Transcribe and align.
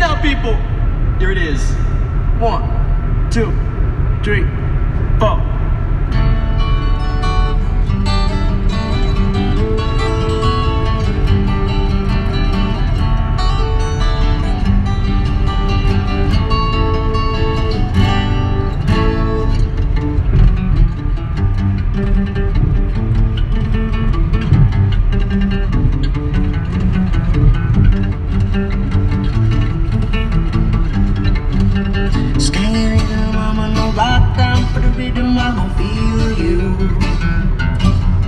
now, 0.00 0.20
people. 0.22 0.54
Here 1.18 1.30
it 1.30 1.36
is. 1.36 1.60
One, 2.40 2.64
two, 3.30 3.52
three, 4.24 4.44
four. 5.18 5.49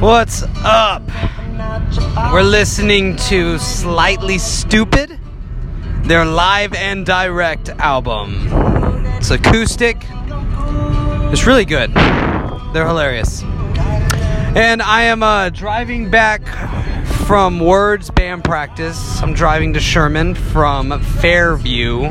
What's 0.02 0.42
up? 0.64 1.00
We're 2.32 2.42
listening 2.42 3.14
to 3.28 3.56
Slightly 3.60 4.34
Stoopid, 4.34 5.16
their 6.08 6.24
live 6.24 6.74
and 6.74 7.06
direct 7.06 7.68
album. 7.68 8.48
It's 9.18 9.30
acoustic. 9.30 9.98
It's 11.30 11.46
really 11.46 11.64
good. 11.64 11.94
They're 11.94 12.84
hilarious. 12.84 13.44
And 13.44 14.82
I 14.82 15.02
am 15.02 15.22
uh, 15.22 15.50
driving 15.50 16.10
back 16.10 16.48
from 17.28 17.60
Words 17.60 18.10
band 18.10 18.42
practice. 18.42 19.22
I'm 19.22 19.34
driving 19.34 19.72
to 19.74 19.80
Sherman 19.80 20.34
from 20.34 21.00
Fairview. 21.00 22.06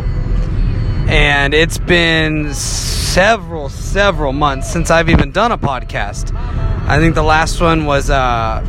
And 1.09 1.53
it's 1.53 1.77
been 1.77 2.53
several, 2.53 3.67
several 3.67 4.31
months 4.31 4.71
since 4.71 4.89
I've 4.89 5.09
even 5.09 5.33
done 5.33 5.51
a 5.51 5.57
podcast. 5.57 6.31
I 6.87 6.99
think 6.99 7.15
the 7.15 7.23
last 7.23 7.61
one 7.61 7.85
was 7.85 8.09
uh, 8.09 8.61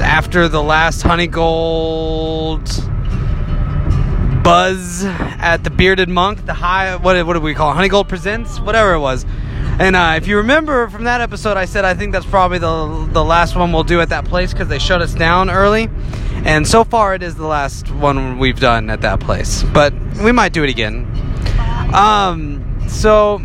after 0.00 0.48
the 0.48 0.62
last 0.62 1.02
Honey 1.02 1.26
Gold 1.26 2.66
buzz 4.42 5.04
at 5.04 5.64
the 5.64 5.70
Bearded 5.70 6.08
Monk, 6.08 6.46
the 6.46 6.54
high 6.54 6.96
what 6.96 7.26
what 7.26 7.32
do 7.32 7.40
we 7.40 7.54
call 7.54 7.70
it? 7.70 7.74
Honey 7.74 7.88
Gold 7.88 8.08
Presents, 8.08 8.60
whatever 8.60 8.94
it 8.94 9.00
was. 9.00 9.24
And 9.78 9.94
uh, 9.96 10.14
if 10.16 10.26
you 10.26 10.36
remember 10.38 10.88
from 10.88 11.04
that 11.04 11.20
episode, 11.20 11.56
I 11.56 11.64
said 11.64 11.84
I 11.84 11.94
think 11.94 12.12
that's 12.12 12.26
probably 12.26 12.58
the 12.58 13.08
the 13.12 13.24
last 13.24 13.56
one 13.56 13.72
we'll 13.72 13.84
do 13.84 14.00
at 14.00 14.08
that 14.10 14.24
place 14.24 14.52
because 14.52 14.68
they 14.68 14.78
shut 14.78 15.02
us 15.02 15.14
down 15.14 15.50
early. 15.50 15.88
And 16.44 16.66
so 16.66 16.84
far, 16.84 17.14
it 17.14 17.22
is 17.22 17.34
the 17.34 17.46
last 17.46 17.90
one 17.90 18.38
we've 18.38 18.60
done 18.60 18.88
at 18.88 19.00
that 19.00 19.20
place. 19.20 19.62
But 19.64 19.92
we 20.22 20.32
might 20.32 20.52
do 20.52 20.62
it 20.62 20.70
again. 20.70 21.04
Um, 21.92 22.84
so 22.88 23.38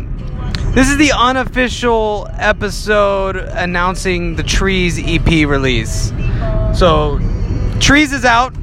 this 0.74 0.88
is 0.88 0.96
the 0.96 1.12
unofficial 1.12 2.26
episode 2.32 3.36
announcing 3.36 4.36
the 4.36 4.42
Trees 4.42 4.98
EP 4.98 5.46
release. 5.46 6.14
So, 6.74 7.18
Trees 7.78 8.10
is 8.14 8.24
out. 8.24 8.56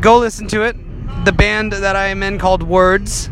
Go 0.00 0.18
listen 0.18 0.46
to 0.48 0.62
it. 0.62 0.76
The 1.24 1.32
band 1.32 1.72
that 1.72 1.96
I 1.96 2.06
am 2.06 2.22
in 2.22 2.38
called 2.38 2.62
Words, 2.62 3.30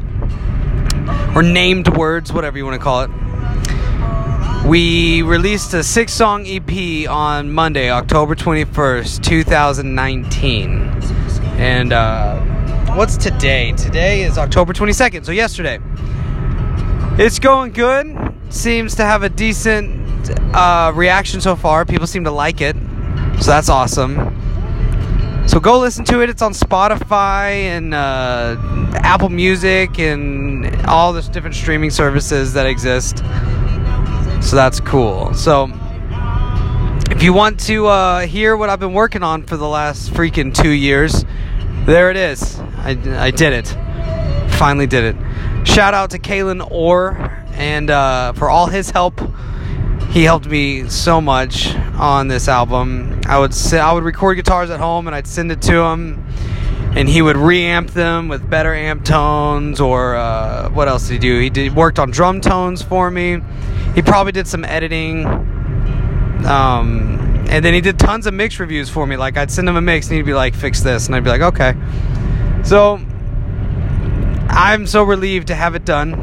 or 1.37 1.45
Named 1.45 1.97
Words, 1.97 2.33
whatever 2.33 2.59
you 2.59 2.65
want 2.65 2.75
to 2.75 2.83
call 2.83 3.03
it. 3.03 3.11
We 4.67 5.23
released 5.23 5.73
a 5.75 5.85
six 5.85 6.13
song 6.13 6.45
EP 6.45 7.09
on 7.09 7.53
Monday, 7.53 7.89
October 7.89 8.35
21st, 8.35 9.23
2019. 9.23 10.81
And 11.61 11.93
uh, 11.93 12.41
what's 12.97 13.17
today? 13.17 13.71
Today 13.73 14.25
is 14.25 14.39
October 14.39 14.73
22nd, 14.73 15.25
so 15.25 15.31
yesterday. 15.31 15.79
It's 17.17 17.39
going 17.39 17.71
good. 17.71 18.35
Seems 18.51 18.97
to 18.97 19.05
have 19.05 19.23
a 19.23 19.29
decent 19.29 20.31
uh, 20.53 20.91
reaction 20.93 21.41
so 21.41 21.55
far. 21.55 21.85
People 21.85 22.09
seem 22.09 22.25
to 22.25 22.33
like 22.33 22.61
it. 22.61 22.75
So 23.41 23.53
that's 23.53 23.69
awesome. 23.69 24.17
So 25.47 25.61
go 25.61 25.79
listen 25.79 26.05
to 26.07 26.23
it. 26.23 26.29
It's 26.29 26.43
on 26.43 26.53
Spotify 26.53 27.51
and 27.51 27.95
uh, 27.95 28.57
Apple 28.95 29.29
Music 29.29 30.01
and 30.01 30.67
all 30.87 31.13
the 31.13 31.23
different 31.23 31.55
streaming 31.55 31.91
services 31.91 32.53
that 32.55 32.67
exist. 32.67 33.19
So 34.43 34.57
that's 34.57 34.81
cool. 34.81 35.33
So 35.35 35.69
if 37.13 37.23
you 37.23 37.33
want 37.33 37.61
to 37.61 37.87
uh, 37.87 38.27
hear 38.27 38.57
what 38.57 38.71
I've 38.71 38.81
been 38.81 38.93
working 38.93 39.23
on 39.23 39.45
for 39.45 39.57
the 39.57 39.69
last 39.69 40.11
freaking 40.11 40.53
two 40.53 40.73
years, 40.73 41.25
there 41.87 42.11
it 42.11 42.17
is. 42.17 42.59
I, 42.79 42.99
I 43.25 43.31
did 43.31 43.53
it. 43.53 43.69
Finally 44.55 44.89
did 44.89 45.15
it. 45.15 45.17
Shout 45.65 45.95
out 45.95 46.11
to 46.11 46.19
Kalen 46.19 46.71
Orr 46.71 47.17
and 47.55 47.91
uh, 47.91 48.33
for 48.35 48.51
all 48.51 48.67
his 48.67 48.91
help. 48.91 49.21
He 50.11 50.23
helped 50.23 50.47
me 50.47 50.89
so 50.89 51.21
much 51.21 51.75
on 51.75 52.29
this 52.29 52.47
album. 52.47 53.21
I 53.27 53.39
would 53.39 53.53
say, 53.53 53.81
I 53.81 53.93
would 53.93 54.05
record 54.05 54.37
guitars 54.37 54.71
at 54.71 54.79
home 54.79 55.07
and 55.09 55.17
I'd 55.17 55.27
send 55.27 55.51
it 55.51 55.61
to 55.63 55.81
him, 55.81 56.25
and 56.95 57.09
he 57.09 57.23
would 57.23 57.37
reamp 57.37 57.91
them 57.91 58.29
with 58.29 58.49
better 58.49 58.73
amp 58.75 59.05
tones 59.05 59.81
or 59.81 60.15
uh, 60.15 60.69
what 60.71 60.87
else 60.87 61.09
did 61.09 61.15
he 61.15 61.19
do? 61.19 61.41
He 61.41 61.51
did 61.51 61.75
worked 61.75 61.99
on 61.99 62.11
drum 62.11 62.41
tones 62.41 62.83
for 62.83 63.11
me. 63.11 63.41
He 63.95 64.03
probably 64.03 64.33
did 64.33 64.47
some 64.47 64.65
editing. 64.65 65.27
Um, 66.47 67.47
and 67.49 67.65
then 67.65 67.75
he 67.75 67.81
did 67.81 67.99
tons 67.99 68.27
of 68.27 68.35
mix 68.35 68.61
reviews 68.61 68.91
for 68.91 69.07
me. 69.07 69.17
Like 69.17 69.37
I'd 69.37 69.51
send 69.51 69.69
him 69.69 69.77
a 69.77 69.81
mix 69.81 70.09
and 70.09 70.17
he'd 70.17 70.27
be 70.27 70.35
like, 70.35 70.55
"Fix 70.55 70.83
this," 70.83 71.07
and 71.07 71.17
I'd 71.17 71.25
be 71.25 71.31
like, 71.31 71.41
"Okay." 71.41 71.75
So 72.63 73.01
I'm 74.65 74.87
so 74.87 75.03
relieved 75.03 75.49
to 75.49 75.55
have 75.55 75.75
it 75.75 75.85
done, 75.85 76.15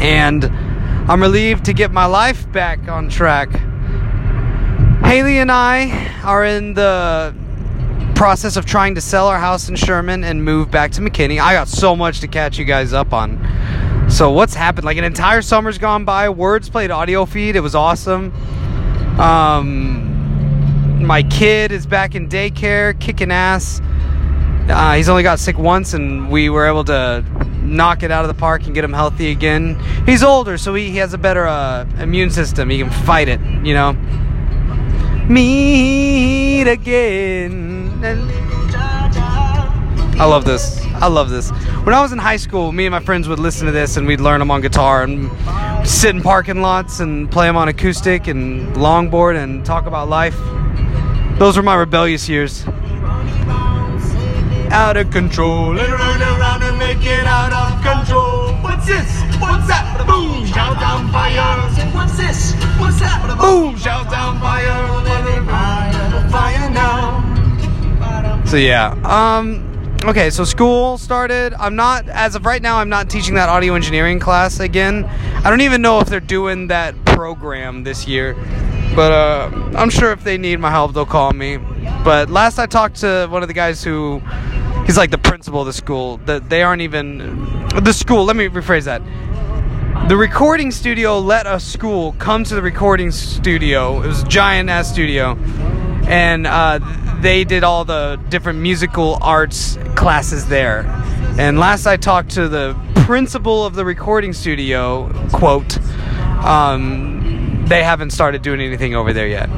and 0.00 0.42
I'm 0.42 1.20
relieved 1.20 1.66
to 1.66 1.74
get 1.74 1.92
my 1.92 2.06
life 2.06 2.50
back 2.50 2.88
on 2.88 3.10
track. 3.10 3.50
Haley 5.04 5.36
and 5.36 5.52
I 5.52 6.10
are 6.24 6.46
in 6.46 6.72
the 6.72 7.34
process 8.14 8.56
of 8.56 8.64
trying 8.64 8.94
to 8.94 9.02
sell 9.02 9.28
our 9.28 9.38
house 9.38 9.68
in 9.68 9.76
Sherman 9.76 10.24
and 10.24 10.42
move 10.42 10.70
back 10.70 10.90
to 10.92 11.02
McKinney. 11.02 11.38
I 11.38 11.52
got 11.52 11.68
so 11.68 11.94
much 11.94 12.20
to 12.20 12.26
catch 12.26 12.56
you 12.56 12.64
guys 12.64 12.94
up 12.94 13.12
on. 13.12 13.38
So 14.08 14.30
what's 14.30 14.54
happened? 14.54 14.86
Like 14.86 14.96
an 14.96 15.04
entire 15.04 15.42
summer's 15.42 15.76
gone 15.76 16.06
by. 16.06 16.30
Words 16.30 16.70
played 16.70 16.88
Audiofeed. 16.88 17.54
It 17.54 17.60
was 17.60 17.74
awesome. 17.74 18.32
Um, 19.20 21.04
my 21.04 21.22
kid 21.22 21.70
is 21.70 21.86
back 21.86 22.14
in 22.14 22.30
daycare, 22.30 22.98
kicking 22.98 23.30
ass. 23.30 23.82
Uh, 24.68 24.94
he's 24.94 25.08
only 25.08 25.22
got 25.22 25.38
sick 25.38 25.56
once, 25.56 25.94
and 25.94 26.30
we 26.30 26.50
were 26.50 26.66
able 26.66 26.84
to 26.84 27.24
knock 27.62 28.02
it 28.02 28.10
out 28.10 28.24
of 28.24 28.28
the 28.28 28.38
park 28.38 28.66
and 28.66 28.74
get 28.74 28.84
him 28.84 28.92
healthy 28.92 29.30
again. 29.30 29.78
He's 30.04 30.22
older, 30.22 30.58
so 30.58 30.74
he, 30.74 30.90
he 30.90 30.98
has 30.98 31.14
a 31.14 31.18
better 31.18 31.46
uh, 31.46 31.86
immune 31.98 32.30
system. 32.30 32.68
He 32.70 32.78
can 32.78 32.90
fight 32.90 33.28
it, 33.28 33.40
you 33.64 33.74
know. 33.74 33.92
Meet 35.28 36.68
again. 36.68 38.00
I 40.20 40.24
love 40.24 40.44
this. 40.44 40.84
I 40.94 41.06
love 41.06 41.30
this. 41.30 41.50
When 41.84 41.94
I 41.94 42.00
was 42.00 42.12
in 42.12 42.18
high 42.18 42.38
school, 42.38 42.72
me 42.72 42.86
and 42.86 42.92
my 42.92 43.00
friends 43.00 43.28
would 43.28 43.38
listen 43.38 43.66
to 43.66 43.72
this 43.72 43.96
and 43.96 44.06
we'd 44.06 44.20
learn 44.20 44.40
them 44.40 44.50
on 44.50 44.60
guitar 44.60 45.04
and 45.04 45.30
sit 45.88 46.14
in 46.14 46.22
parking 46.22 46.60
lots 46.60 47.00
and 47.00 47.30
play 47.30 47.46
them 47.46 47.56
on 47.56 47.68
acoustic 47.68 48.26
and 48.26 48.74
longboard 48.74 49.42
and 49.42 49.64
talk 49.64 49.86
about 49.86 50.08
life. 50.08 50.36
Those 51.38 51.56
were 51.56 51.62
my 51.62 51.76
rebellious 51.76 52.28
years. 52.28 52.64
Out 54.70 54.96
of 54.96 55.10
control 55.10 55.78
and 55.78 55.92
run 55.92 56.22
around 56.22 56.62
and 56.62 56.78
make 56.78 57.04
it 57.04 57.24
out 57.24 57.52
of 57.52 57.82
control. 57.82 58.52
What's 58.62 58.86
this? 58.86 59.22
What's 59.40 59.66
that? 59.66 60.04
Boom! 60.06 60.46
Shout 60.46 60.78
down 60.78 61.10
fire! 61.10 61.60
What's 61.92 62.16
this? 62.16 62.54
What's 62.78 63.00
that? 63.00 63.36
Boom! 63.40 63.76
Shout 63.76 64.10
down 64.10 64.38
fire! 64.40 64.86
Fire, 65.46 66.28
fire 66.30 66.70
now. 66.70 68.44
So 68.44 68.56
yeah, 68.56 68.94
um, 69.04 69.98
okay. 70.04 70.30
So 70.30 70.44
school 70.44 70.98
started. 70.98 71.54
I'm 71.54 71.74
not 71.76 72.08
as 72.08 72.34
of 72.34 72.44
right 72.44 72.60
now. 72.60 72.78
I'm 72.78 72.88
not 72.88 73.08
teaching 73.08 73.34
that 73.34 73.48
audio 73.48 73.74
engineering 73.74 74.20
class 74.20 74.60
again. 74.60 75.04
I 75.44 75.50
don't 75.50 75.62
even 75.62 75.80
know 75.80 76.00
if 76.00 76.08
they're 76.08 76.20
doing 76.20 76.66
that 76.68 76.94
program 77.06 77.84
this 77.84 78.06
year, 78.06 78.34
but 78.94 79.12
uh, 79.12 79.50
I'm 79.76 79.90
sure 79.90 80.12
if 80.12 80.24
they 80.24 80.36
need 80.36 80.60
my 80.60 80.70
help, 80.70 80.92
they'll 80.94 81.06
call 81.06 81.32
me. 81.32 81.58
But 82.04 82.30
last 82.30 82.58
I 82.58 82.66
talked 82.66 82.96
to 82.96 83.26
one 83.30 83.42
of 83.42 83.48
the 83.48 83.54
guys 83.54 83.82
who, 83.82 84.22
he's 84.88 84.96
like 84.96 85.10
the 85.10 85.18
principal 85.18 85.60
of 85.60 85.66
the 85.66 85.72
school. 85.72 86.16
That 86.24 86.48
they 86.48 86.62
aren't 86.62 86.80
even 86.80 87.18
the 87.84 87.92
school. 87.92 88.24
Let 88.24 88.36
me 88.36 88.48
rephrase 88.48 88.84
that. 88.84 89.02
The 90.08 90.16
recording 90.16 90.70
studio 90.70 91.18
let 91.18 91.46
a 91.46 91.60
school 91.60 92.12
come 92.18 92.42
to 92.44 92.54
the 92.54 92.62
recording 92.62 93.10
studio. 93.10 94.02
It 94.02 94.06
was 94.06 94.22
a 94.22 94.28
giant 94.28 94.70
ass 94.70 94.90
studio, 94.90 95.36
and 96.06 96.46
uh, 96.46 96.80
they 97.20 97.44
did 97.44 97.64
all 97.64 97.84
the 97.84 98.18
different 98.30 98.60
musical 98.60 99.18
arts 99.20 99.78
classes 99.94 100.46
there. 100.46 100.86
And 101.38 101.58
last 101.58 101.86
I 101.86 101.98
talked 101.98 102.30
to 102.30 102.48
the 102.48 102.74
principal 102.94 103.66
of 103.66 103.74
the 103.74 103.84
recording 103.84 104.32
studio, 104.32 105.12
quote, 105.32 105.78
um, 106.42 107.66
they 107.68 107.82
haven't 107.82 108.10
started 108.10 108.40
doing 108.40 108.62
anything 108.62 108.94
over 108.94 109.12
there 109.12 109.28
yet. 109.28 109.50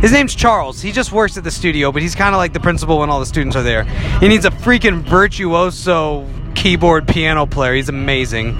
His 0.00 0.12
name's 0.12 0.34
Charles. 0.34 0.82
He 0.82 0.92
just 0.92 1.10
works 1.12 1.36
at 1.36 1.44
the 1.44 1.50
studio, 1.50 1.90
but 1.90 2.02
he's 2.02 2.14
kind 2.14 2.34
of 2.34 2.38
like 2.38 2.52
the 2.52 2.60
principal 2.60 2.98
when 2.98 3.10
all 3.10 3.20
the 3.20 3.26
students 3.26 3.56
are 3.56 3.62
there. 3.62 3.84
He 4.20 4.28
needs 4.28 4.44
a 4.44 4.50
freaking 4.50 5.02
virtuoso 5.02 6.28
keyboard 6.54 7.08
piano 7.08 7.46
player. 7.46 7.74
He's 7.74 7.88
amazing. 7.88 8.56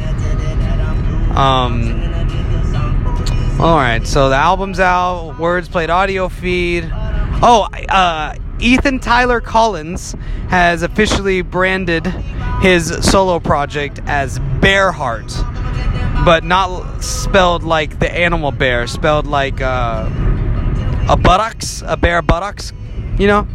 Um. 1.36 2.02
All 3.58 3.76
right, 3.76 4.06
so 4.06 4.28
the 4.28 4.36
album's 4.36 4.80
out. 4.80 5.38
Words 5.38 5.68
played 5.68 5.88
Audiofeed. 5.88 6.90
Oh, 7.42 7.62
uh, 7.88 8.34
Ethan 8.58 9.00
Tyler 9.00 9.40
Collins 9.40 10.14
has 10.48 10.82
officially 10.82 11.42
branded 11.42 12.06
his 12.60 12.88
solo 13.00 13.40
project 13.40 14.00
as 14.06 14.38
Bearheart, 14.38 15.32
but 16.24 16.44
not 16.44 17.02
spelled 17.02 17.62
like 17.62 17.98
the 17.98 18.10
animal 18.10 18.52
bear, 18.52 18.86
spelled 18.86 19.26
like 19.26 19.60
uh, 19.60 20.08
a 21.08 21.16
buttocks, 21.16 21.82
a 21.86 21.96
bare 21.96 22.22
buttocks, 22.22 22.72
you 23.18 23.26
know, 23.26 23.46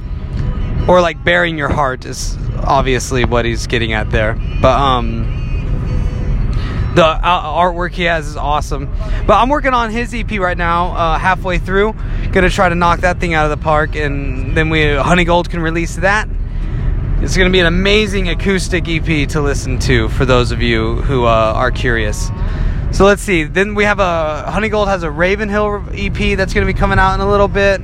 or 0.88 1.01
like 1.01 1.24
bearing 1.24 1.57
your 1.57 1.69
heart 1.69 2.06
is 2.06 2.38
obviously 2.63 3.25
what 3.25 3.45
he's 3.45 3.68
getting 3.68 3.94
at 3.94 4.09
there. 4.12 4.39
But 4.62 4.80
um 4.80 5.38
the 6.95 7.06
uh, 7.06 7.53
artwork 7.56 7.92
he 7.92 8.03
has 8.03 8.27
is 8.27 8.36
awesome. 8.36 8.89
But 9.25 9.36
I'm 9.36 9.48
working 9.48 9.74
on 9.74 9.92
his 9.92 10.13
EP 10.13 10.30
right 10.31 10.57
now, 10.57 10.94
uh, 10.94 11.18
halfway 11.18 11.57
through. 11.57 11.95
Gonna 12.31 12.50
try 12.50 12.68
to 12.68 12.75
knock 12.75 13.01
that 13.01 13.19
thing 13.19 13.33
out 13.33 13.50
of 13.50 13.57
the 13.57 13.63
park, 13.63 13.95
and 13.95 14.56
then 14.56 14.69
we 14.69 14.94
Honey 14.95 15.24
Gold 15.24 15.50
can 15.50 15.62
release 15.62 15.95
that. 15.97 16.27
It's 17.21 17.38
gonna 17.38 17.50
be 17.50 17.59
an 17.59 17.65
amazing 17.65 18.30
acoustic 18.30 18.89
EP 18.89 19.30
to 19.30 19.42
listen 19.42 19.80
to 19.80 20.09
for 20.09 20.25
those 20.25 20.51
of 20.51 20.62
you 20.62 20.95
who 21.04 21.25
uh, 21.25 21.54
are 21.56 21.71
curious. 21.71 22.30
So 22.91 23.05
let's 23.05 23.21
see. 23.21 23.45
Then 23.45 23.73
we 23.73 23.85
have 23.85 23.99
a 23.99 24.51
Honey 24.51 24.67
Gold 24.69 24.89
has 24.89 25.03
a 25.03 25.09
Ravenhill 25.09 25.85
EP 25.93 26.38
that's 26.38 26.53
gonna 26.53 26.65
be 26.65 26.73
coming 26.73 26.99
out 26.99 27.15
in 27.15 27.21
a 27.21 27.29
little 27.29 27.47
bit. 27.47 27.81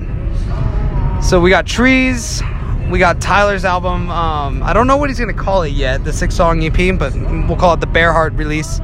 So 1.23 1.39
we 1.39 1.49
got 1.49 1.65
Trees, 1.65 2.43
we 2.91 2.99
got 2.99 3.21
Tyler's 3.21 3.63
album. 3.63 4.09
Um, 4.11 4.61
I 4.63 4.73
don't 4.73 4.85
know 4.85 4.97
what 4.97 5.09
he's 5.09 5.19
gonna 5.19 5.33
call 5.33 5.63
it 5.63 5.69
yet, 5.69 6.03
the 6.03 6.11
six 6.11 6.35
song 6.35 6.61
EP, 6.61 6.97
but 6.99 7.13
we'll 7.13 7.55
call 7.55 7.73
it 7.73 7.79
the 7.79 7.87
Bearheart 7.87 8.37
release. 8.37 8.79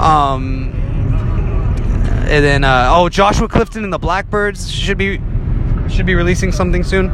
Um, 0.00 0.72
and 2.28 2.44
then 2.44 2.62
uh, 2.62 2.90
oh, 2.94 3.08
Joshua 3.08 3.48
Clifton 3.48 3.82
and 3.84 3.92
the 3.92 3.98
Blackbirds 3.98 4.70
should 4.70 4.98
be 4.98 5.20
should 5.88 6.06
be 6.06 6.14
releasing 6.14 6.52
something 6.52 6.84
soon. 6.84 7.08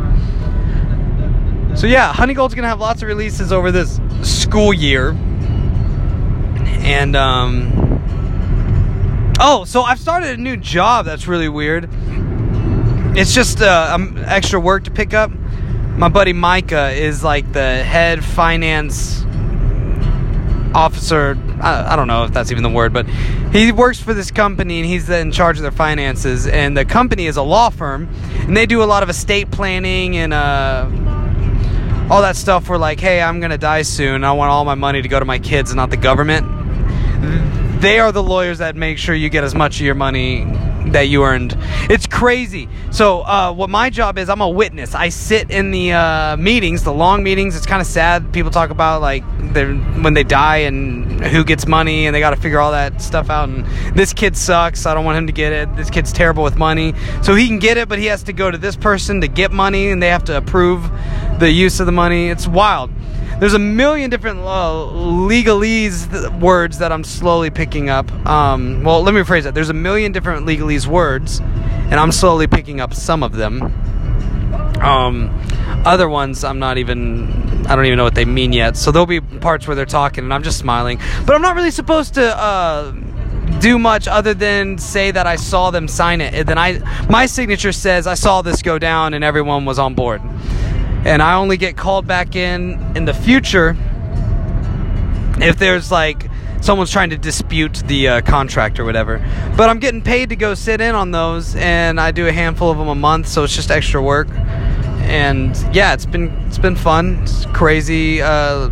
So 1.77 1.87
yeah, 1.87 2.13
Honey 2.13 2.35
Gold's 2.35 2.55
gonna 2.55 2.69
have 2.69 2.81
lots 2.81 3.01
of 3.03 3.09
releases 3.09 3.53
over 3.53 3.73
this 3.73 4.01
school 4.23 4.75
year. 4.75 5.17
And 6.85 7.17
um, 7.17 7.94
oh, 9.41 9.65
so 9.67 9.83
I've 9.83 10.01
started 10.01 10.39
a 10.39 10.43
new 10.43 10.57
job 10.57 11.07
that's 11.07 11.27
really 11.27 11.49
weird. 11.49 11.89
It's 13.17 13.33
just 13.33 13.61
uh, 13.61 13.91
um, 13.93 14.17
extra 14.27 14.59
work 14.59 14.85
to 14.85 14.91
pick 14.91 15.15
up 15.15 15.31
my 15.97 16.09
buddy 16.09 16.33
Micah 16.33 16.91
is 16.91 17.23
like 17.23 17.53
the 17.53 17.83
head 17.85 18.25
finance 18.25 19.25
officer. 20.75 21.39
I, 21.61 21.93
I, 21.93 21.97
don't 21.97 22.09
know 22.09 22.25
if 22.25 22.33
that's 22.33 22.51
even 22.51 22.65
the 22.65 22.71
word, 22.71 22.93
but 22.93 23.07
he 23.53 23.71
works 23.71 24.01
for 24.01 24.13
this 24.13 24.33
company 24.33 24.81
and 24.81 24.87
he's 24.87 25.09
in 25.09 25.31
charge 25.31 25.57
of 25.57 25.63
their 25.63 25.71
finances. 25.71 26.49
And 26.49 26.77
the 26.77 26.85
company 26.85 27.27
is 27.27 27.37
a 27.37 27.43
law 27.43 27.71
firm, 27.71 28.09
and 28.41 28.57
they 28.57 28.67
do 28.67 28.83
a 28.83 28.85
lot 28.85 29.05
of 29.05 29.09
estate 29.09 29.53
planning 29.53 30.17
and 30.17 30.35
uh, 30.35 30.89
all 32.11 32.23
that 32.23 32.35
stuff. 32.35 32.69
Where 32.69 32.77
like, 32.79 32.99
hey, 32.99 33.23
I'm 33.23 33.39
gonna 33.39 33.57
die 33.57 33.83
soon. 33.83 34.25
I 34.25 34.33
want 34.33 34.51
all 34.51 34.65
my 34.65 34.75
money 34.75 35.01
to 35.01 35.09
go 35.09 35.21
to 35.21 35.25
my 35.25 35.39
kids 35.39 35.71
and 35.71 35.77
not 35.77 35.91
the 35.91 35.97
government. 35.97 36.64
They 37.85 37.99
are 37.99 38.13
the 38.13 38.23
lawyers 38.23 38.59
that 38.61 38.77
make 38.77 38.97
sure 38.97 39.15
you 39.15 39.29
get 39.29 39.45
as 39.45 39.55
much 39.55 39.79
of 39.79 39.83
your 39.85 39.95
money 39.95 40.47
that 40.93 41.03
you 41.03 41.23
earned. 41.23 41.55
It's 41.91 42.07
crazy. 42.07 42.67
So, 42.91 43.21
uh, 43.21 43.53
what 43.53 43.69
my 43.69 43.91
job 43.91 44.17
is, 44.17 44.31
I'm 44.31 44.41
a 44.41 44.49
witness. 44.49 44.95
I 44.95 45.11
sit 45.11 45.51
in 45.51 45.71
the 45.71 45.93
uh, 45.93 46.37
meetings, 46.39 46.83
the 46.83 46.95
long 46.95 47.23
meetings. 47.23 47.55
It's 47.55 47.67
kind 47.67 47.83
of 47.83 47.87
sad. 47.87 48.33
People 48.33 48.51
talk 48.51 48.71
about 48.71 49.03
like 49.03 49.23
when 49.53 50.15
they 50.15 50.25
die 50.25 50.59
and 50.59 51.23
who 51.27 51.45
gets 51.45 51.67
money, 51.67 52.07
and 52.07 52.15
they 52.15 52.21
got 52.21 52.31
to 52.31 52.37
figure 52.37 52.59
all 52.59 52.73
that 52.73 53.03
stuff 53.03 53.29
out. 53.29 53.51
And 53.51 53.67
this 53.95 54.15
kid 54.15 54.35
sucks. 54.35 54.87
I 54.87 54.95
don't 54.95 55.05
want 55.05 55.19
him 55.19 55.27
to 55.27 55.35
get 55.35 55.53
it. 55.53 55.77
This 55.77 55.91
kid's 55.91 56.11
terrible 56.11 56.43
with 56.43 56.57
money, 56.57 56.95
so 57.23 57.35
he 57.35 57.47
can 57.49 57.59
get 57.59 57.77
it, 57.77 57.87
but 57.91 57.99
he 57.99 58.07
has 58.07 58.23
to 58.23 58.33
go 58.33 58.51
to 58.51 58.57
this 58.57 58.77
person 58.77 59.21
to 59.21 59.29
get 59.29 59.53
money, 59.53 59.91
and 59.91 60.03
they 60.03 60.09
have 60.09 60.25
to 60.25 60.39
approve 60.39 60.91
the 61.39 61.51
use 61.51 61.81
of 61.81 61.87
the 61.87 61.93
money. 61.93 62.29
It's 62.29 62.47
wild 62.47 62.91
there's 63.41 63.55
a 63.55 63.59
million 63.59 64.11
different 64.11 64.41
uh, 64.41 64.71
legalese 64.93 66.41
words 66.41 66.79
that 66.79 66.93
I'm 66.93 67.05
slowly 67.05 67.51
picking 67.51 67.91
up. 67.91 68.11
Um, 68.27 68.85
well, 68.85 69.03
let 69.03 69.13
me 69.13 69.21
rephrase 69.21 69.43
that. 69.43 69.55
There's 69.55 69.71
a 69.71 69.75
million 69.75 70.13
different 70.13 70.47
legalese 70.47 70.87
words, 70.87 71.41
and 71.41 71.95
I'm 71.95 72.13
slowly 72.13 72.47
picking 72.47 72.81
up 72.81 72.95
some 72.95 73.23
of 73.23 73.33
them. 73.33 73.63
Um, 74.81 75.31
other 75.85 76.09
ones, 76.09 76.45
I'm 76.45 76.59
not 76.59 76.79
even. 76.79 77.67
I 77.67 77.77
don't 77.77 77.87
even 77.87 77.97
know 77.97 78.05
what 78.05 78.15
they 78.15 78.25
mean 78.25 78.53
yet. 78.53 78.77
So 78.77 78.93
there'll 78.93 79.07
be 79.07 79.21
parts 79.21 79.67
where 79.67 79.75
they're 79.75 79.87
talking, 79.87 80.25
and 80.25 80.33
I'm 80.33 80.43
just 80.43 80.59
smiling. 80.59 81.01
But 81.27 81.35
I'm 81.35 81.43
not 81.43 81.57
really 81.57 81.71
supposed 81.71 82.15
to. 82.15 82.37
Uh, 82.37 82.93
do 83.61 83.79
much 83.79 84.09
other 84.09 84.35
than 84.35 84.79
say 84.79 85.11
that 85.11 85.27
I 85.27 85.37
saw 85.37 85.71
them 85.71 85.87
sign 85.87 86.21
it. 86.21 86.35
And 86.35 86.49
then 86.49 86.59
I 86.59 86.79
my 87.09 87.27
signature 87.27 87.73
says 87.73 88.07
I 88.07 88.15
saw 88.15 88.43
this 88.43 88.63
go 88.63 88.79
down 88.79 89.15
and 89.15 89.23
everyone 89.23 89.65
was 89.65 89.79
on 89.79 89.95
board 89.95 90.23
and 91.05 91.23
I 91.23 91.35
only 91.35 91.57
get 91.57 91.77
called 91.77 92.07
back 92.07 92.35
in 92.35 92.97
in 92.97 93.05
the 93.05 93.15
future 93.15 93.77
if 95.39 95.59
there's 95.59 95.91
like 95.91 96.29
someone's 96.61 96.91
trying 96.91 97.11
to 97.11 97.19
dispute 97.19 97.75
the 97.87 98.09
uh, 98.09 98.21
contract 98.23 98.81
or 98.81 98.85
whatever. 98.85 99.19
But 99.57 99.69
I'm 99.69 99.79
getting 99.79 100.01
paid 100.01 100.31
to 100.31 100.37
go 100.37 100.55
sit 100.55 100.81
in 100.81 100.95
on 100.95 101.11
those, 101.11 101.55
and 101.57 102.01
I 102.01 102.11
do 102.11 102.27
a 102.27 102.33
handful 102.33 102.71
of 102.71 102.79
them 102.79 102.89
a 102.89 102.95
month, 102.95 103.29
so 103.29 103.45
it's 103.45 103.55
just 103.55 103.71
extra 103.71 104.03
work. 104.03 104.29
And 105.03 105.55
yeah, 105.75 105.93
it's 105.93 106.07
been 106.07 106.31
it's 106.47 106.59
been 106.59 106.77
fun. 106.77 107.19
It's 107.23 107.45
crazy. 107.47 108.23
Uh, 108.23 108.71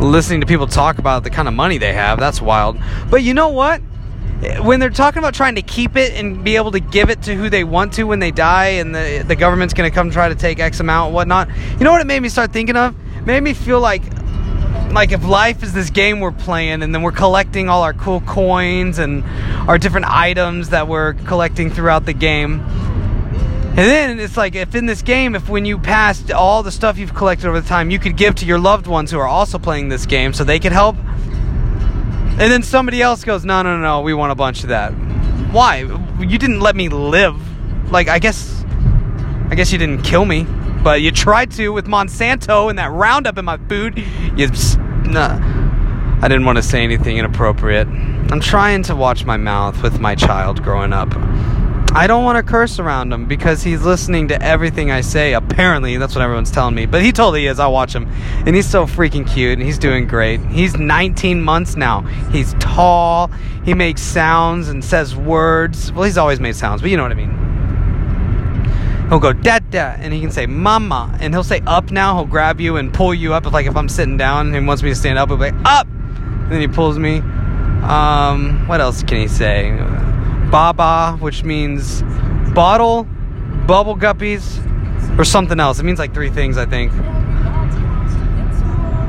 listening 0.00 0.40
to 0.40 0.46
people 0.46 0.66
talk 0.66 0.98
about 0.98 1.24
the 1.24 1.30
kind 1.30 1.46
of 1.46 1.54
money 1.54 1.78
they 1.78 1.92
have, 1.92 2.18
that's 2.18 2.40
wild. 2.40 2.78
But 3.10 3.22
you 3.22 3.34
know 3.34 3.50
what? 3.50 3.80
When 4.62 4.80
they're 4.80 4.90
talking 4.90 5.18
about 5.18 5.34
trying 5.34 5.54
to 5.54 5.62
keep 5.62 5.96
it 5.96 6.12
and 6.12 6.44
be 6.44 6.56
able 6.56 6.72
to 6.72 6.80
give 6.80 7.10
it 7.10 7.22
to 7.22 7.34
who 7.34 7.48
they 7.48 7.64
want 7.64 7.92
to 7.94 8.04
when 8.04 8.18
they 8.18 8.30
die, 8.30 8.66
and 8.66 8.94
the 8.94 9.24
the 9.26 9.36
government's 9.36 9.74
going 9.74 9.90
to 9.90 9.94
come 9.94 10.10
try 10.10 10.28
to 10.28 10.34
take 10.34 10.58
X 10.58 10.80
amount 10.80 11.08
and 11.08 11.14
whatnot. 11.14 11.48
You 11.78 11.84
know 11.84 11.92
what 11.92 12.00
it 12.00 12.06
made 12.06 12.20
me 12.20 12.28
start 12.28 12.52
thinking 12.52 12.76
of? 12.76 12.94
It 13.16 13.26
made 13.26 13.40
me 13.42 13.54
feel 13.54 13.80
like 13.80 14.02
like 14.92 15.12
if 15.12 15.24
life 15.24 15.62
is 15.62 15.72
this 15.72 15.90
game 15.90 16.20
we're 16.20 16.32
playing 16.32 16.82
and 16.82 16.94
then 16.94 17.02
we're 17.02 17.12
collecting 17.12 17.68
all 17.68 17.82
our 17.82 17.92
cool 17.92 18.20
coins 18.20 18.98
and 18.98 19.24
our 19.68 19.76
different 19.76 20.06
items 20.08 20.68
that 20.70 20.86
we're 20.86 21.14
collecting 21.14 21.70
throughout 21.70 22.06
the 22.06 22.12
game. 22.12 22.60
And 23.76 23.78
then 23.78 24.20
it's 24.20 24.36
like 24.36 24.54
if 24.54 24.76
in 24.76 24.86
this 24.86 25.02
game, 25.02 25.34
if 25.34 25.48
when 25.48 25.64
you 25.64 25.78
passed 25.78 26.30
all 26.30 26.62
the 26.62 26.70
stuff 26.70 26.96
you've 26.96 27.14
collected 27.14 27.48
over 27.48 27.60
the 27.60 27.66
time, 27.66 27.90
you 27.90 27.98
could 27.98 28.16
give 28.16 28.36
to 28.36 28.46
your 28.46 28.60
loved 28.60 28.86
ones 28.86 29.10
who 29.10 29.18
are 29.18 29.26
also 29.26 29.58
playing 29.58 29.88
this 29.88 30.06
game 30.06 30.32
so 30.32 30.44
they 30.44 30.60
could 30.60 30.70
help 30.70 30.94
and 32.36 32.52
then 32.52 32.62
somebody 32.62 33.00
else 33.00 33.22
goes, 33.24 33.44
no, 33.44 33.62
no, 33.62 33.78
no, 33.78 34.00
we 34.00 34.12
want 34.12 34.32
a 34.32 34.34
bunch 34.34 34.62
of 34.62 34.68
that. 34.70 34.90
Why? 35.52 35.80
You 36.18 36.38
didn't 36.38 36.60
let 36.60 36.74
me 36.74 36.88
live. 36.88 37.40
Like, 37.90 38.08
I 38.08 38.18
guess, 38.18 38.64
I 39.50 39.54
guess 39.54 39.70
you 39.70 39.78
didn't 39.78 40.02
kill 40.02 40.24
me, 40.24 40.44
but 40.82 41.00
you 41.00 41.12
tried 41.12 41.52
to 41.52 41.68
with 41.68 41.86
Monsanto 41.86 42.70
and 42.70 42.78
that 42.78 42.90
Roundup 42.90 43.38
in 43.38 43.44
my 43.44 43.58
food. 43.68 43.98
You, 44.36 44.48
nah. 45.04 45.38
I 46.22 46.28
didn't 46.28 46.44
want 46.44 46.56
to 46.56 46.62
say 46.62 46.82
anything 46.82 47.18
inappropriate. 47.18 47.86
I'm 47.86 48.40
trying 48.40 48.82
to 48.84 48.96
watch 48.96 49.24
my 49.24 49.36
mouth 49.36 49.82
with 49.82 50.00
my 50.00 50.14
child 50.14 50.62
growing 50.62 50.92
up. 50.92 51.14
I 51.96 52.08
don't 52.08 52.24
want 52.24 52.44
to 52.44 52.50
curse 52.50 52.80
around 52.80 53.12
him 53.12 53.26
because 53.26 53.62
he's 53.62 53.82
listening 53.82 54.26
to 54.28 54.42
everything 54.42 54.90
I 54.90 55.00
say. 55.00 55.32
Apparently, 55.32 55.96
that's 55.96 56.16
what 56.16 56.22
everyone's 56.22 56.50
telling 56.50 56.74
me. 56.74 56.86
But 56.86 57.02
he 57.02 57.12
totally 57.12 57.46
is. 57.46 57.60
I'll 57.60 57.72
watch 57.72 57.94
him. 57.94 58.08
And 58.44 58.56
he's 58.56 58.68
so 58.68 58.84
freaking 58.84 59.24
cute. 59.32 59.52
And 59.58 59.62
he's 59.62 59.78
doing 59.78 60.08
great. 60.08 60.40
He's 60.46 60.76
19 60.76 61.40
months 61.40 61.76
now. 61.76 62.00
He's 62.32 62.52
tall. 62.54 63.28
He 63.64 63.74
makes 63.74 64.02
sounds 64.02 64.68
and 64.68 64.84
says 64.84 65.14
words. 65.14 65.92
Well, 65.92 66.02
he's 66.02 66.18
always 66.18 66.40
made 66.40 66.56
sounds, 66.56 66.82
but 66.82 66.90
you 66.90 66.96
know 66.96 67.04
what 67.04 67.12
I 67.12 67.14
mean. 67.14 67.44
He'll 69.08 69.20
go 69.20 69.32
dad 69.32 69.70
dad, 69.70 70.00
and 70.00 70.12
he 70.12 70.20
can 70.20 70.32
say 70.32 70.46
mama, 70.46 71.16
and 71.20 71.32
he'll 71.32 71.44
say 71.44 71.60
up 71.64 71.92
now. 71.92 72.16
He'll 72.16 72.26
grab 72.26 72.60
you 72.60 72.76
and 72.76 72.92
pull 72.92 73.14
you 73.14 73.34
up. 73.34 73.46
If 73.46 73.52
like 73.52 73.66
if 73.66 73.76
I'm 73.76 73.88
sitting 73.88 74.16
down 74.16 74.46
and 74.48 74.56
he 74.56 74.60
wants 74.60 74.82
me 74.82 74.88
to 74.88 74.96
stand 74.96 75.18
up, 75.18 75.28
he'll 75.28 75.36
be 75.36 75.50
like 75.50 75.54
up, 75.64 75.86
and 75.86 76.50
then 76.50 76.60
he 76.60 76.66
pulls 76.66 76.98
me. 76.98 77.18
Um, 77.84 78.66
what 78.66 78.80
else 78.80 79.04
can 79.04 79.18
he 79.18 79.28
say? 79.28 79.70
Baba, 80.54 81.16
which 81.18 81.42
means 81.42 82.02
bottle, 82.54 83.08
bubble 83.66 83.96
guppies, 83.96 84.60
or 85.18 85.24
something 85.24 85.58
else. 85.58 85.80
It 85.80 85.82
means 85.82 85.98
like 85.98 86.14
three 86.14 86.30
things, 86.30 86.56
I 86.56 86.64
think. 86.64 86.92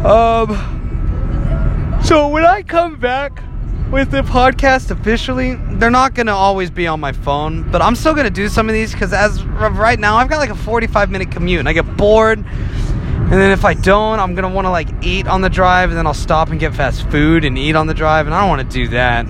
Um, 0.04 2.02
so 2.04 2.30
when 2.30 2.48
I 2.48 2.64
come 2.64 2.96
back 2.98 3.44
with 3.92 4.10
the 4.10 4.24
podcast 4.24 4.90
officially, 4.90 5.54
they're 5.74 5.92
not 5.92 6.16
gonna 6.16 6.34
always 6.34 6.72
be 6.72 6.88
on 6.88 7.00
my 7.00 7.12
phone, 7.12 7.70
but 7.70 7.80
I'm 7.80 7.96
still 7.96 8.16
gonna 8.16 8.32
do 8.32 8.50
some 8.50 8.68
of 8.68 8.74
these 8.74 8.94
because 8.94 9.14
as 9.14 9.42
of 9.42 9.78
right 9.78 10.00
now, 10.00 10.16
I've 10.16 10.30
got 10.30 10.40
like 10.40 10.50
a 10.50 10.56
45 10.56 11.12
minute 11.12 11.30
commute, 11.30 11.60
and 11.60 11.70
I 11.70 11.74
get 11.74 11.96
bored. 11.96 12.40
And 12.40 13.32
then 13.32 13.52
if 13.52 13.64
I 13.66 13.76
don't, 13.76 14.20
I'm 14.20 14.34
gonna 14.34 14.50
want 14.50 14.66
to 14.66 14.72
like 14.72 14.90
eat 15.04 15.28
on 15.28 15.42
the 15.42 15.50
drive, 15.52 15.90
and 15.90 15.98
then 16.00 16.08
I'll 16.08 16.16
stop 16.16 16.50
and 16.50 16.60
get 16.60 16.74
fast 16.74 17.08
food 17.12 17.46
and 17.46 17.56
eat 17.56 17.76
on 17.76 17.86
the 17.86 17.94
drive, 17.94 18.26
and 18.26 18.34
I 18.34 18.40
don't 18.40 18.50
want 18.50 18.68
to 18.68 18.74
do 18.74 18.88
that. 18.88 19.28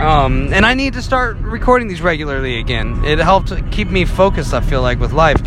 Um, 0.00 0.52
and 0.52 0.66
I 0.66 0.74
need 0.74 0.92
to 0.92 1.02
start 1.02 1.38
recording 1.38 1.88
these 1.88 2.02
regularly 2.02 2.58
again. 2.58 3.04
It 3.04 3.18
helped 3.18 3.52
keep 3.70 3.88
me 3.88 4.04
focused, 4.04 4.52
I 4.52 4.60
feel 4.60 4.82
like, 4.82 5.00
with 5.00 5.12
life. 5.12 5.40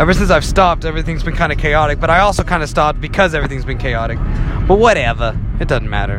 Ever 0.00 0.12
since 0.12 0.30
I've 0.30 0.44
stopped, 0.44 0.84
everything's 0.84 1.22
been 1.22 1.36
kind 1.36 1.52
of 1.52 1.58
chaotic, 1.58 2.00
but 2.00 2.10
I 2.10 2.20
also 2.20 2.42
kind 2.42 2.62
of 2.62 2.68
stopped 2.68 3.00
because 3.00 3.34
everything's 3.34 3.64
been 3.64 3.78
chaotic. 3.78 4.18
But 4.66 4.78
whatever, 4.78 5.38
it 5.60 5.68
doesn't 5.68 5.88
matter. 5.88 6.18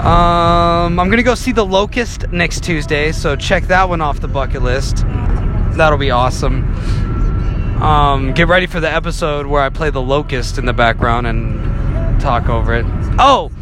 Um, 0.00 0.98
I'm 0.98 1.08
gonna 1.08 1.22
go 1.22 1.36
see 1.36 1.52
The 1.52 1.64
Locust 1.64 2.28
next 2.32 2.64
Tuesday, 2.64 3.12
so 3.12 3.36
check 3.36 3.64
that 3.64 3.88
one 3.88 4.00
off 4.00 4.20
the 4.20 4.28
bucket 4.28 4.62
list. 4.62 5.04
That'll 5.76 5.98
be 5.98 6.10
awesome. 6.10 6.64
Um, 7.80 8.32
get 8.32 8.48
ready 8.48 8.66
for 8.66 8.80
the 8.80 8.90
episode 8.90 9.46
where 9.46 9.62
I 9.62 9.68
play 9.68 9.90
The 9.90 10.02
Locust 10.02 10.58
in 10.58 10.64
the 10.64 10.72
background 10.72 11.26
and 11.26 12.20
talk 12.20 12.48
over 12.48 12.74
it. 12.74 12.86
Oh, 13.18 13.52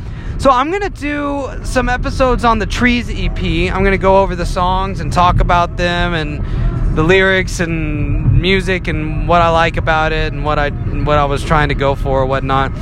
so 0.43 0.51
I'm 0.51 0.73
gonna 0.73 0.91
do 0.91 1.49
some 1.63 1.89
episodes 1.89 2.45
on 2.45 2.59
the 2.59 2.67
Trees 2.67 3.09
EP. 3.09 3.73
I'm 3.73 3.85
gonna 3.85 3.97
go 3.97 4.23
over 4.23 4.35
the 4.35 4.45
songs 4.45 4.99
and 4.99 5.13
talk 5.13 5.39
about 5.39 5.77
them 5.77 6.15
and 6.15 6.97
the 6.97 7.05
lyrics 7.05 7.61
and 7.61 8.43
music 8.43 8.89
and 8.89 9.29
what 9.29 9.41
I 9.41 9.51
like 9.51 9.77
about 9.77 10.11
it 10.11 10.33
and 10.33 10.45
what 10.45 10.59
I 10.59 10.71
what 10.71 11.17
I 11.17 11.27
was 11.27 11.45
trying 11.45 11.69
to 11.69 11.77
go 11.77 11.95
for 11.95 12.23
or 12.23 12.27
whatnot. 12.27 12.73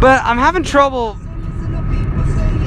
But 0.00 0.22
I'm 0.22 0.38
having 0.38 0.62
trouble 0.62 1.14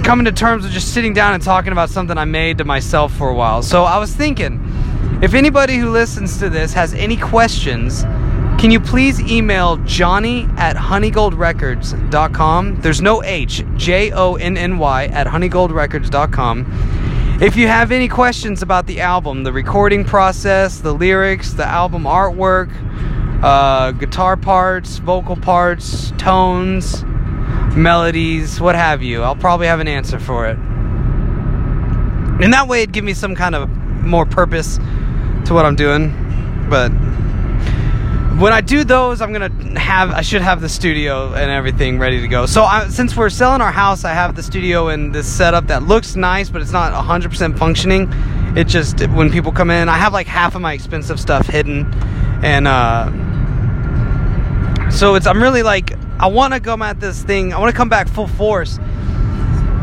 coming 0.03 0.25
to 0.25 0.34
terms 0.34 0.65
with 0.65 0.74
just 0.74 0.94
sitting 0.94 1.13
down 1.13 1.34
and 1.34 1.41
talking 1.41 1.72
about 1.72 1.89
something 1.89 2.18
I 2.18 2.25
made 2.25 2.58
to 2.58 2.65
myself 2.65 3.13
for 3.13 3.30
a 3.30 3.34
while. 3.34 3.63
So 3.63 3.86
I 3.86 3.98
was 3.98 4.13
thinking, 4.13 4.60
if 5.24 5.34
anybody 5.34 5.77
who 5.77 5.89
listens 5.89 6.38
to 6.39 6.50
this 6.50 6.74
has 6.74 6.94
any 6.96 7.15
questions, 7.15 8.03
can 8.62 8.70
you 8.70 8.80
please 8.80 9.20
email 9.20 9.77
Johnny 9.86 10.48
at 10.56 10.75
honeygoldrecords.com? 10.75 12.82
There's 12.82 13.01
no 13.01 13.24
H, 13.24 13.63
J 13.75 14.12
O 14.12 14.36
N 14.36 14.56
N 14.56 14.77
Y 14.77 15.06
at 15.06 15.25
honeygoldrecords.com. 15.25 17.39
If 17.41 17.56
you 17.56 17.68
have 17.68 17.91
any 17.91 18.08
questions 18.08 18.62
about 18.62 18.86
the 18.86 19.01
album, 19.01 19.44
the 19.44 19.51
recording 19.51 20.06
process, 20.06 20.77
the 20.77 20.94
lyrics, 20.94 21.53
the 21.53 21.65
album 21.65 22.03
artwork, 22.03 22.70
uh, 23.44 23.94
guitar 23.94 24.38
parts, 24.38 24.98
vocal 24.98 25.38
parts, 25.38 26.12
tones, 26.20 27.03
melodies, 27.75 28.62
what 28.62 28.75
have 28.75 29.01
you, 29.01 29.24
I'll 29.24 29.36
probably 29.36 29.65
have 29.65 29.80
an 29.80 29.88
answer 29.88 30.20
for 30.20 30.48
it. 30.48 30.60
And 32.44 32.53
that 32.53 32.68
way 32.68 32.84
it'd 32.84 32.94
give 32.94 33.06
me 33.06 33.15
some 33.15 33.34
kind 33.34 33.56
of 33.56 33.68
more 34.06 34.27
purpose 34.27 34.77
to 35.46 35.56
what 35.56 35.65
I'm 35.65 35.75
doing. 35.75 36.13
But 36.70 36.91
when 38.42 38.52
I 38.54 38.62
do 38.62 38.84
those, 38.84 39.22
I'm 39.22 39.32
gonna 39.32 39.80
have 39.80 40.10
I 40.10 40.22
should 40.22 40.42
have 40.42 40.62
the 40.62 40.70
studio 40.70 41.32
and 41.34 41.52
everything 41.52 42.00
ready 42.00 42.20
to 42.22 42.28
go. 42.28 42.48
So 42.48 42.64
I, 42.64 42.88
since 42.88 43.16
we're 43.16 43.30
selling 43.30 43.62
our 43.62 43.72
house, 43.72 44.04
I 44.04 44.14
have 44.14 44.36
the 44.36 44.42
studio 44.42 44.88
and 44.88 45.14
this 45.14 45.28
setup 45.28 45.68
that 45.68 45.84
looks 45.84 46.16
nice, 46.16 46.50
but 46.50 46.64
it's 46.64 46.72
not 46.72 46.92
100% 46.92 47.60
functioning. 47.60 48.12
It 48.58 48.68
just 48.68 49.00
when 49.10 49.32
people 49.32 49.52
come 49.52 49.70
in, 49.70 49.88
I 49.90 49.98
have 49.98 50.12
like 50.12 50.26
half 50.26 50.56
of 50.56 50.62
my 50.62 50.74
expensive 50.74 51.20
stuff 51.20 51.46
hidden, 51.46 51.94
and 52.44 52.68
uh, 52.68 53.12
so 54.90 55.14
it's 55.14 55.28
I'm 55.28 55.42
really 55.42 55.62
like 55.62 55.94
I 56.20 56.26
want 56.26 56.56
to 56.56 56.60
come 56.60 56.82
at 56.82 57.00
this 57.00 57.22
thing. 57.22 57.54
I 57.54 57.60
want 57.60 57.70
to 57.70 57.78
come 57.78 57.90
back 57.90 58.10
full 58.10 58.28
force, 58.28 58.80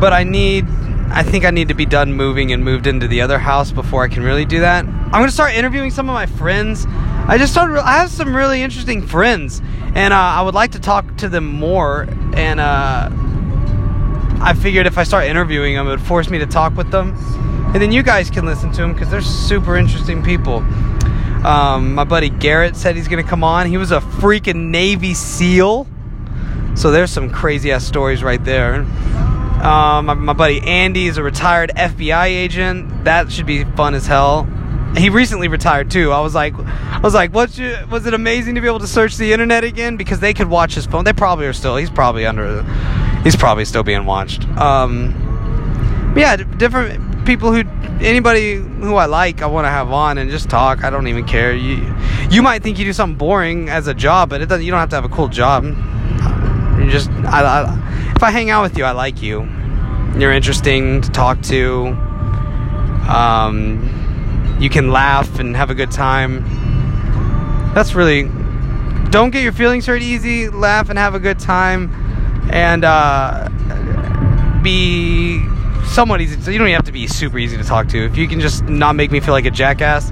but 0.00 0.12
I 0.12 0.24
need 0.24 0.66
I 1.10 1.22
think 1.22 1.44
I 1.44 1.52
need 1.52 1.68
to 1.68 1.74
be 1.74 1.86
done 1.86 2.12
moving 2.12 2.50
and 2.52 2.64
moved 2.64 2.88
into 2.88 3.06
the 3.06 3.20
other 3.20 3.38
house 3.38 3.70
before 3.70 4.02
I 4.02 4.08
can 4.08 4.24
really 4.24 4.44
do 4.44 4.58
that. 4.60 4.84
I'm 4.84 5.12
gonna 5.12 5.30
start 5.30 5.54
interviewing 5.54 5.92
some 5.92 6.10
of 6.10 6.14
my 6.14 6.26
friends. 6.26 6.86
I 7.28 7.36
just 7.36 7.52
started. 7.52 7.78
I 7.78 7.98
have 7.98 8.10
some 8.10 8.34
really 8.34 8.62
interesting 8.62 9.06
friends, 9.06 9.60
and 9.94 10.14
uh, 10.14 10.16
I 10.16 10.40
would 10.40 10.54
like 10.54 10.72
to 10.72 10.80
talk 10.80 11.18
to 11.18 11.28
them 11.28 11.44
more. 11.44 12.08
And 12.32 12.58
uh, 12.58 13.10
I 14.40 14.54
figured 14.54 14.86
if 14.86 14.96
I 14.96 15.02
start 15.02 15.26
interviewing 15.26 15.74
them, 15.74 15.86
it 15.88 15.90
would 15.90 16.00
force 16.00 16.30
me 16.30 16.38
to 16.38 16.46
talk 16.46 16.74
with 16.74 16.90
them, 16.90 17.14
and 17.74 17.82
then 17.82 17.92
you 17.92 18.02
guys 18.02 18.30
can 18.30 18.46
listen 18.46 18.72
to 18.72 18.80
them 18.80 18.94
because 18.94 19.10
they're 19.10 19.20
super 19.20 19.76
interesting 19.76 20.22
people. 20.22 20.64
Um, 21.44 21.94
my 21.94 22.04
buddy 22.04 22.30
Garrett 22.30 22.76
said 22.76 22.96
he's 22.96 23.08
gonna 23.08 23.22
come 23.22 23.44
on. 23.44 23.66
He 23.66 23.76
was 23.76 23.92
a 23.92 24.00
freaking 24.00 24.70
Navy 24.70 25.12
SEAL, 25.12 25.86
so 26.76 26.90
there's 26.90 27.10
some 27.10 27.28
crazy 27.28 27.70
ass 27.72 27.84
stories 27.84 28.22
right 28.22 28.42
there. 28.42 28.76
Um, 29.62 30.06
my, 30.06 30.14
my 30.14 30.32
buddy 30.32 30.62
Andy 30.62 31.08
is 31.08 31.18
a 31.18 31.22
retired 31.22 31.72
FBI 31.76 32.24
agent. 32.24 33.04
That 33.04 33.30
should 33.30 33.44
be 33.44 33.64
fun 33.64 33.94
as 33.94 34.06
hell. 34.06 34.48
He 34.96 35.10
recently 35.10 35.48
retired 35.48 35.90
too. 35.90 36.12
I 36.12 36.20
was 36.20 36.34
like, 36.34 36.54
I 36.58 37.00
was 37.00 37.14
like, 37.14 37.32
what? 37.32 37.50
Was 37.90 38.06
it 38.06 38.14
amazing 38.14 38.54
to 38.54 38.60
be 38.60 38.66
able 38.66 38.80
to 38.80 38.86
search 38.86 39.16
the 39.16 39.32
internet 39.32 39.62
again 39.62 39.96
because 39.96 40.20
they 40.20 40.34
could 40.34 40.48
watch 40.48 40.74
his 40.74 40.86
phone? 40.86 41.04
They 41.04 41.12
probably 41.12 41.46
are 41.46 41.52
still. 41.52 41.76
He's 41.76 41.90
probably 41.90 42.26
under. 42.26 42.62
He's 43.22 43.36
probably 43.36 43.64
still 43.64 43.82
being 43.82 44.06
watched. 44.06 44.48
Um, 44.56 46.14
yeah, 46.16 46.36
different 46.36 47.26
people 47.26 47.52
who 47.52 47.68
anybody 48.00 48.54
who 48.54 48.94
I 48.96 49.06
like, 49.06 49.42
I 49.42 49.46
want 49.46 49.66
to 49.66 49.70
have 49.70 49.90
on 49.90 50.18
and 50.18 50.30
just 50.30 50.48
talk. 50.48 50.82
I 50.82 50.90
don't 50.90 51.06
even 51.06 51.24
care. 51.26 51.54
You 51.54 51.94
you 52.30 52.42
might 52.42 52.62
think 52.62 52.78
you 52.78 52.84
do 52.84 52.92
something 52.92 53.18
boring 53.18 53.68
as 53.68 53.86
a 53.86 53.94
job, 53.94 54.30
but 54.30 54.40
it 54.40 54.46
doesn't. 54.46 54.64
You 54.64 54.70
don't 54.70 54.80
have 54.80 54.90
to 54.90 54.96
have 54.96 55.04
a 55.04 55.10
cool 55.10 55.28
job. 55.28 55.64
You 55.64 56.90
just 56.90 57.10
I, 57.10 57.42
I, 57.42 58.12
if 58.16 58.22
I 58.22 58.30
hang 58.30 58.50
out 58.50 58.62
with 58.62 58.78
you, 58.78 58.84
I 58.84 58.92
like 58.92 59.22
you. 59.22 59.48
You're 60.16 60.32
interesting 60.32 61.02
to 61.02 61.10
talk 61.10 61.40
to. 61.42 61.88
Um, 63.08 64.07
you 64.58 64.68
can 64.68 64.90
laugh 64.90 65.38
and 65.38 65.56
have 65.56 65.70
a 65.70 65.74
good 65.74 65.90
time. 65.90 66.44
That's 67.74 67.94
really. 67.94 68.30
Don't 69.10 69.30
get 69.30 69.42
your 69.42 69.52
feelings 69.52 69.86
hurt 69.86 70.02
easy. 70.02 70.48
Laugh 70.48 70.90
and 70.90 70.98
have 70.98 71.14
a 71.14 71.18
good 71.18 71.38
time, 71.38 71.90
and 72.52 72.84
uh, 72.84 73.48
be 74.62 75.42
somewhat 75.86 76.20
easy. 76.20 76.40
So 76.40 76.50
you 76.50 76.58
don't 76.58 76.68
have 76.68 76.84
to 76.84 76.92
be 76.92 77.06
super 77.06 77.38
easy 77.38 77.56
to 77.56 77.64
talk 77.64 77.88
to. 77.88 78.04
If 78.04 78.16
you 78.16 78.28
can 78.28 78.40
just 78.40 78.64
not 78.64 78.96
make 78.96 79.10
me 79.10 79.20
feel 79.20 79.32
like 79.32 79.46
a 79.46 79.50
jackass, 79.50 80.10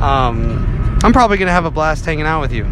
um, 0.00 0.98
I'm 1.02 1.12
probably 1.12 1.36
gonna 1.36 1.52
have 1.52 1.64
a 1.66 1.70
blast 1.70 2.04
hanging 2.04 2.26
out 2.26 2.40
with 2.40 2.52
you. 2.52 2.66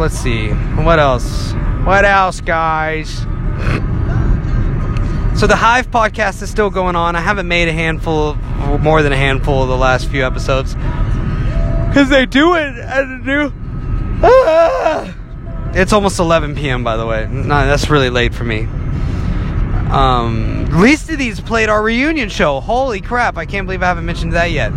let's 0.00 0.14
see. 0.14 0.48
What 0.48 0.98
else? 0.98 1.52
What 1.84 2.06
else, 2.06 2.40
guys? 2.40 3.26
So 5.40 5.46
the 5.46 5.56
Hive 5.56 5.90
podcast 5.90 6.42
is 6.42 6.50
still 6.50 6.68
going 6.68 6.96
on. 6.96 7.16
I 7.16 7.22
haven't 7.22 7.48
made 7.48 7.66
a 7.68 7.72
handful, 7.72 8.32
of, 8.32 8.82
more 8.82 9.02
than 9.02 9.10
a 9.14 9.16
handful 9.16 9.62
of 9.62 9.70
the 9.70 9.76
last 9.76 10.06
few 10.10 10.22
episodes, 10.22 10.74
because 10.74 12.10
they 12.10 12.26
do 12.26 12.56
it 12.56 12.76
and 12.76 13.24
do. 13.24 13.50
Ah! 14.22 15.16
It's 15.72 15.94
almost 15.94 16.18
11 16.18 16.56
p.m. 16.56 16.84
By 16.84 16.98
the 16.98 17.06
way. 17.06 17.26
No, 17.26 17.66
that's 17.66 17.88
really 17.88 18.10
late 18.10 18.34
for 18.34 18.44
me. 18.44 18.64
Um, 19.90 20.66
least 20.78 21.08
of 21.08 21.16
these 21.16 21.40
played 21.40 21.70
our 21.70 21.82
reunion 21.82 22.28
show. 22.28 22.60
Holy 22.60 23.00
crap! 23.00 23.38
I 23.38 23.46
can't 23.46 23.66
believe 23.66 23.82
I 23.82 23.86
haven't 23.86 24.04
mentioned 24.04 24.34
that 24.34 24.50
yet. 24.50 24.72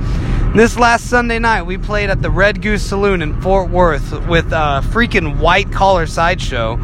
This 0.55 0.79
last 0.79 1.09
Sunday 1.09 1.39
night, 1.39 1.63
we 1.63 1.77
played 1.77 2.09
at 2.09 2.21
the 2.21 2.31
Red 2.31 2.61
Goose 2.61 2.83
Saloon 2.83 3.21
in 3.21 3.41
Fort 3.41 3.69
Worth 3.69 4.25
with 4.27 4.53
a 4.53 4.81
freaking 4.81 5.39
white 5.39 5.73
collar 5.73 6.07
sideshow. 6.07 6.77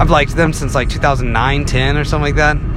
I've 0.00 0.10
liked 0.10 0.34
them 0.34 0.52
since 0.52 0.74
like 0.74 0.88
2009, 0.88 1.64
10 1.64 1.96
or 1.96 2.04
something 2.04 2.34
like 2.34 2.34
that. 2.34 2.73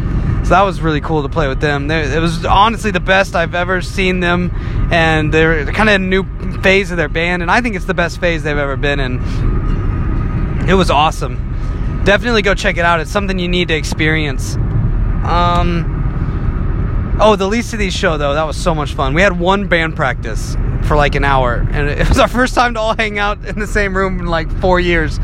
So 0.47 0.51
that 0.51 0.61
was 0.61 0.79
really 0.79 1.01
cool 1.01 1.23
to 1.23 1.29
play 1.29 1.49
with 1.49 1.59
them. 1.59 1.87
They, 1.87 2.03
it 2.03 2.21
was 2.21 2.45
honestly 2.45 2.91
the 2.91 3.01
best 3.01 3.35
I've 3.35 3.53
ever 3.53 3.81
seen 3.81 4.21
them, 4.21 4.51
and 4.91 5.33
they're 5.33 5.65
kind 5.73 5.89
of 5.89 5.95
a 5.95 5.99
new 5.99 6.23
phase 6.61 6.89
of 6.89 6.95
their 6.95 7.09
band, 7.09 7.41
and 7.41 7.51
I 7.51 7.59
think 7.59 7.75
it's 7.75 7.85
the 7.85 7.93
best 7.93 8.21
phase 8.21 8.43
they've 8.43 8.57
ever 8.57 8.77
been 8.77 8.99
in. 9.01 10.69
It 10.69 10.73
was 10.73 10.89
awesome. 10.89 12.01
Definitely 12.05 12.43
go 12.43 12.53
check 12.53 12.77
it 12.77 12.85
out. 12.85 13.01
It's 13.01 13.11
something 13.11 13.37
you 13.37 13.49
need 13.49 13.67
to 13.67 13.75
experience. 13.75 14.55
Um, 15.25 15.97
Oh, 17.19 17.35
the 17.35 17.47
least 17.47 17.73
of 17.73 17.79
these 17.79 17.95
show 17.95 18.15
though, 18.19 18.35
that 18.35 18.43
was 18.43 18.55
so 18.55 18.75
much 18.75 18.93
fun. 18.93 19.15
We 19.15 19.23
had 19.23 19.39
one 19.39 19.67
band 19.67 19.95
practice 19.95 20.55
for 20.83 20.95
like 20.95 21.15
an 21.15 21.23
hour, 21.23 21.67
and 21.71 21.89
it 21.89 22.07
was 22.09 22.19
our 22.19 22.27
first 22.27 22.53
time 22.53 22.75
to 22.75 22.79
all 22.79 22.95
hang 22.95 23.17
out 23.17 23.43
in 23.43 23.57
the 23.57 23.65
same 23.65 23.97
room 23.97 24.19
in 24.19 24.27
like 24.27 24.51
four 24.61 24.79
years. 24.79 25.19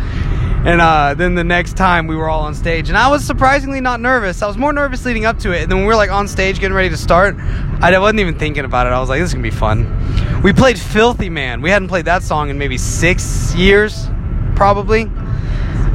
And 0.65 0.79
uh, 0.79 1.13
then 1.13 1.35
the 1.35 1.43
next 1.43 1.75
time 1.75 2.07
we 2.07 2.15
were 2.15 2.29
all 2.29 2.43
on 2.43 2.55
stage, 2.55 2.87
and 2.87 2.97
I 2.97 3.09
was 3.09 3.25
surprisingly 3.25 3.81
not 3.81 3.99
nervous. 3.99 4.41
I 4.41 4.47
was 4.47 4.57
more 4.57 4.71
nervous 4.71 5.03
leading 5.03 5.25
up 5.25 5.37
to 5.39 5.51
it, 5.51 5.63
and 5.63 5.71
then 5.71 5.79
when 5.79 5.85
we 5.85 5.89
were 5.89 5.97
like 5.97 6.09
on 6.09 6.25
stage 6.25 6.59
getting 6.59 6.73
ready 6.73 6.89
to 6.89 6.95
start, 6.95 7.35
I 7.81 7.97
wasn't 7.99 8.21
even 8.21 8.39
thinking 8.39 8.63
about 8.63 8.87
it. 8.87 8.91
I 8.91 8.99
was 9.01 9.09
like, 9.09 9.19
"This 9.19 9.31
is 9.31 9.33
gonna 9.33 9.43
be 9.43 9.49
fun." 9.49 10.41
We 10.41 10.53
played 10.53 10.79
"Filthy 10.79 11.29
Man." 11.29 11.61
We 11.61 11.69
hadn't 11.69 11.89
played 11.89 12.05
that 12.05 12.23
song 12.23 12.49
in 12.49 12.57
maybe 12.57 12.77
six 12.77 13.53
years, 13.55 14.07
probably. 14.55 15.11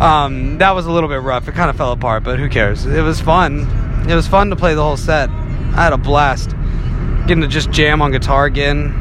Um, 0.00 0.58
that 0.58 0.75
was 0.75 0.84
a 0.84 0.92
little 0.92 1.08
bit 1.08 1.22
rough. 1.22 1.48
It 1.48 1.54
kind 1.54 1.70
of 1.70 1.76
fell 1.76 1.92
apart, 1.92 2.22
but 2.22 2.38
who 2.38 2.50
cares? 2.50 2.84
It 2.84 3.00
was 3.00 3.22
fun. 3.22 3.66
It 4.06 4.14
was 4.14 4.28
fun 4.28 4.50
to 4.50 4.56
play 4.56 4.75
the 4.75 4.82
whole 4.82 4.98
set. 4.98 5.30
I 5.30 5.82
had 5.82 5.94
a 5.94 5.98
blast 5.98 6.50
getting 7.26 7.40
to 7.40 7.48
just 7.48 7.70
jam 7.70 8.02
on 8.02 8.12
guitar 8.12 8.44
again. 8.44 8.92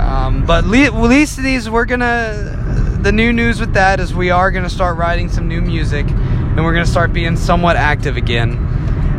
Um, 0.00 0.44
but 0.46 0.64
le- 0.64 0.90
least 0.90 1.38
of 1.38 1.44
these, 1.44 1.68
we're 1.70 1.86
gonna. 1.86 2.60
The 3.04 3.12
new 3.12 3.34
news 3.34 3.60
with 3.60 3.74
that 3.74 4.00
is 4.00 4.14
we 4.14 4.30
are 4.30 4.50
gonna 4.50 4.70
start 4.70 4.96
writing 4.96 5.28
some 5.28 5.46
new 5.46 5.60
music, 5.60 6.08
and 6.08 6.64
we're 6.64 6.72
gonna 6.72 6.86
start 6.86 7.12
being 7.12 7.36
somewhat 7.36 7.76
active 7.76 8.16
again. 8.16 8.56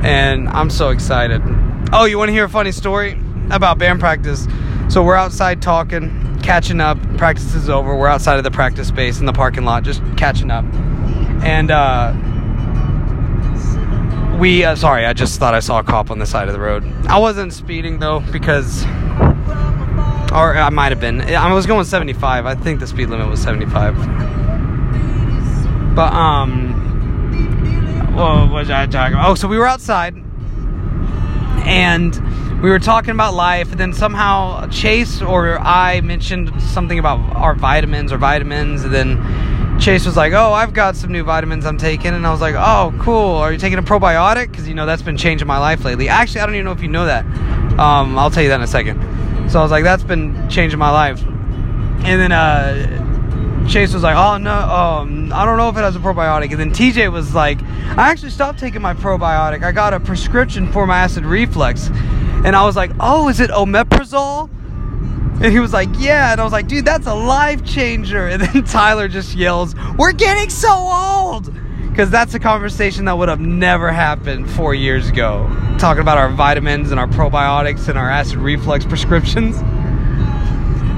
And 0.02 0.50
I'm 0.50 0.72
so 0.72 0.90
excited. 0.90 1.40
Oh, 1.94 2.06
you 2.06 2.18
want 2.18 2.30
to 2.30 2.34
hear 2.34 2.46
a 2.46 2.50
funny 2.50 2.72
story 2.72 3.16
about 3.52 3.78
band 3.78 4.00
practice? 4.00 4.48
So 4.90 5.04
we're 5.04 5.16
outside 5.16 5.62
talking, 5.62 6.40
catching 6.42 6.82
up. 6.82 6.98
Practice 7.20 7.54
is 7.54 7.70
over. 7.70 7.96
We're 7.96 8.08
outside 8.08 8.40
of 8.40 8.44
the 8.44 8.50
practice 8.50 8.88
space 8.88 9.20
in 9.20 9.28
the 9.28 9.34
parking 9.34 9.66
lot, 9.66 9.84
just 9.84 10.02
catching 10.18 10.50
up. 10.50 10.66
And 11.44 11.70
uh, 11.70 12.12
we 14.40 14.64
uh, 14.64 14.74
sorry, 14.76 15.06
I 15.06 15.14
just 15.14 15.40
thought 15.40 15.54
I 15.54 15.60
saw 15.60 15.78
a 15.78 15.84
cop 15.84 16.10
on 16.10 16.18
the 16.18 16.26
side 16.26 16.48
of 16.48 16.56
the 16.56 16.60
road. 16.60 16.84
I 17.06 17.20
wasn't 17.20 17.54
speeding 17.54 18.00
though 18.00 18.22
because 18.32 18.84
or 20.36 20.58
I 20.58 20.70
might 20.70 20.92
have 20.92 21.00
been. 21.00 21.22
I 21.22 21.54
was 21.54 21.66
going 21.66 21.86
75. 21.86 22.46
I 22.46 22.56
think 22.56 22.80
the 22.80 22.88
speed 22.88 23.10
limit 23.10 23.30
was 23.30 23.42
75. 23.42 23.96
But 25.96 26.14
um 26.14 26.74
what 28.14 28.50
was 28.50 28.70
I 28.70 28.86
talking 28.86 29.16
about? 29.16 29.30
Oh, 29.30 29.36
so 29.36 29.48
we 29.48 29.58
were 29.58 29.68
outside 29.68 30.16
and 31.66 32.62
we 32.62 32.70
were 32.70 32.80
talking 32.80 33.12
about 33.12 33.34
life 33.34 33.72
and 33.72 33.80
then 33.80 33.94
somehow 33.94 34.68
Chase 34.68 35.22
or 35.22 35.60
I 35.60 36.02
mentioned 36.02 36.62
something 36.62 37.00
about 37.00 37.20
our 37.36 37.56
vitamins 37.56 38.12
or 38.12 38.18
vitamins 38.18 38.84
and 38.84 38.94
then 38.94 39.80
Chase 39.80 40.06
was 40.06 40.16
like, 40.16 40.32
"Oh, 40.32 40.54
I've 40.54 40.74
got 40.74 40.96
some 40.96 41.12
new 41.12 41.24
vitamins 41.24 41.66
I'm 41.66 41.78
taking," 41.78 42.14
and 42.14 42.26
I 42.26 42.32
was 42.32 42.40
like, 42.40 42.56
"Oh, 42.56 42.94
cool. 42.98 43.36
Are 43.36 43.52
you 43.52 43.58
taking 43.58 43.78
a 43.78 43.84
probiotic? 43.84 44.50
Because 44.50 44.70
you 44.70 44.74
know 44.74 44.86
that's 44.86 45.02
been 45.02 45.18
changing 45.18 45.48
my 45.50 45.58
life 45.58 45.84
lately. 45.84 46.08
Actually, 46.08 46.42
I 46.42 46.46
don't 46.46 46.56
even 46.56 46.66
know 46.66 46.72
if 46.72 46.82
you 46.82 46.88
know 46.88 47.06
that. 47.06 47.26
Um, 47.78 48.18
I'll 48.18 48.32
tell 48.32 48.42
you 48.42 48.50
that 48.50 48.56
in 48.56 48.62
a 48.62 48.68
second. 48.68 49.15
So 49.50 49.60
I 49.60 49.64
was 49.64 49.72
like, 49.72 49.84
"That's 49.84 50.04
been 50.04 50.50
changing 50.50 50.80
my 50.80 50.92
life." 50.92 51.22
And 51.24 52.22
then 52.22 52.32
uh, 52.32 53.68
Chase 53.68 53.94
was 53.94 54.04
like, 54.04 54.16
"Oh 54.16 54.38
no, 54.38 54.54
um, 54.54 55.32
I 55.34 55.46
don't 55.46 55.58
know 55.58 55.70
if 55.70 55.78
it 55.78 55.82
has 55.82 55.96
a 55.96 56.00
probiotic." 56.00 56.52
And 56.52 56.60
then 56.60 56.72
TJ 56.72 57.12
was 57.12 57.34
like, 57.34 57.62
"I 57.64 58.10
actually 58.12 58.32
stopped 58.32 58.60
taking 58.60 58.82
my 58.82 58.94
probiotic. 58.94 59.64
I 59.64 59.72
got 59.72 59.94
a 59.94 60.00
prescription 60.00 60.72
for 60.72 60.86
my 60.86 61.00
acid 61.00 61.26
reflux." 61.26 61.88
And 62.44 62.56
I 62.56 62.66
was 62.66 62.76
like, 62.76 62.92
"Oh, 63.00 63.30
is 63.30 63.40
it 63.40 63.50
omeprazole?" 63.50 64.50
And 65.42 65.52
he 65.52 65.60
was 65.60 65.74
like, 65.74 65.90
Yeah. 65.98 66.32
And 66.32 66.40
I 66.40 66.44
was 66.44 66.54
like, 66.54 66.68
Dude, 66.68 66.86
that's 66.86 67.08
a 67.08 67.14
life 67.14 67.66
changer. 67.66 68.28
And 68.28 68.42
then 68.42 68.64
Tyler 68.66 69.08
just 69.08 69.36
yells, 69.36 69.76
We're 69.98 70.14
getting 70.14 70.50
so 70.50 70.72
old. 70.72 71.54
Because 71.96 72.10
that's 72.10 72.34
a 72.34 72.40
conversation 72.40 73.06
that 73.06 73.18
would 73.18 73.30
have 73.30 73.40
never 73.40 73.90
happened 73.90 74.50
four 74.52 74.76
years 74.76 75.08
ago. 75.08 75.48
Talking 75.80 76.02
about 76.02 76.18
our 76.18 76.28
vitamins 76.28 76.92
and 76.92 77.00
our 77.00 77.08
probiotics 77.08 77.88
and 77.88 77.98
our 77.98 78.10
acid 78.10 78.36
reflux 78.36 78.84
prescriptions. 78.90 79.62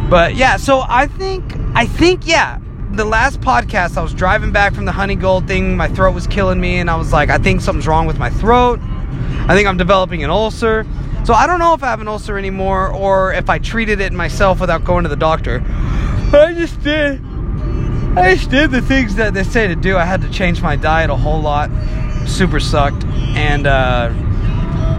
But 0.09 0.33
yeah, 0.33 0.57
so 0.57 0.83
I 0.89 1.05
think, 1.05 1.53
I 1.75 1.85
think, 1.85 2.25
yeah, 2.25 2.57
the 2.93 3.05
last 3.05 3.41
podcast, 3.41 3.95
I 3.95 4.01
was 4.01 4.11
driving 4.11 4.51
back 4.51 4.73
from 4.73 4.85
the 4.85 4.91
honey 4.91 5.13
gold 5.13 5.45
thing. 5.45 5.77
My 5.77 5.87
throat 5.87 6.15
was 6.15 6.25
killing 6.25 6.59
me. 6.59 6.79
And 6.79 6.89
I 6.89 6.95
was 6.95 7.13
like, 7.13 7.29
I 7.29 7.37
think 7.37 7.61
something's 7.61 7.85
wrong 7.85 8.07
with 8.07 8.17
my 8.17 8.31
throat. 8.31 8.79
I 8.81 9.53
think 9.53 9.67
I'm 9.67 9.77
developing 9.77 10.23
an 10.23 10.31
ulcer. 10.31 10.83
So 11.25 11.35
I 11.35 11.45
don't 11.45 11.59
know 11.59 11.75
if 11.75 11.83
I 11.83 11.91
have 11.91 12.01
an 12.01 12.07
ulcer 12.07 12.39
anymore 12.39 12.91
or 12.91 13.33
if 13.33 13.51
I 13.51 13.59
treated 13.59 14.01
it 14.01 14.13
myself 14.13 14.59
without 14.59 14.83
going 14.83 15.03
to 15.03 15.09
the 15.09 15.15
doctor. 15.15 15.63
I 16.33 16.55
just 16.57 16.81
did. 16.81 17.21
I 18.17 18.33
just 18.33 18.49
did 18.49 18.71
the 18.71 18.81
things 18.81 19.15
that 19.15 19.35
they 19.35 19.43
say 19.43 19.67
to 19.67 19.75
do. 19.75 19.95
I 19.95 20.03
had 20.03 20.21
to 20.21 20.29
change 20.31 20.59
my 20.59 20.75
diet 20.75 21.11
a 21.11 21.15
whole 21.15 21.39
lot. 21.39 21.69
Super 22.27 22.59
sucked. 22.59 23.05
And 23.05 23.67
uh, 23.67 24.09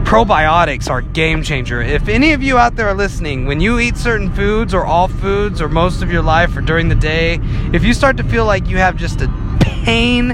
probiotics 0.05 0.89
are 0.89 1.03
game 1.03 1.43
changer. 1.43 1.83
If 1.83 2.09
any 2.09 2.33
of 2.33 2.45
you 2.45 2.59
out 2.59 2.77
there 2.77 2.87
are 2.87 2.95
listening, 2.95 3.47
when 3.47 3.61
you 3.61 3.81
eat 3.81 3.97
certain 3.97 4.33
foods 4.33 4.73
or 4.73 4.87
all 4.87 5.09
foods 5.09 5.61
or 5.61 5.69
most 5.69 6.01
of 6.01 6.13
your 6.13 6.23
life 6.23 6.57
or 6.57 6.61
during 6.61 6.89
the 6.89 6.95
day, 6.95 7.41
if 7.73 7.83
you 7.83 7.93
start 7.93 8.17
to 8.19 8.23
feel 8.23 8.47
like 8.47 8.69
you 8.69 8.77
have 8.77 8.97
just 8.97 9.21
a 9.21 9.29
pain 9.61 10.31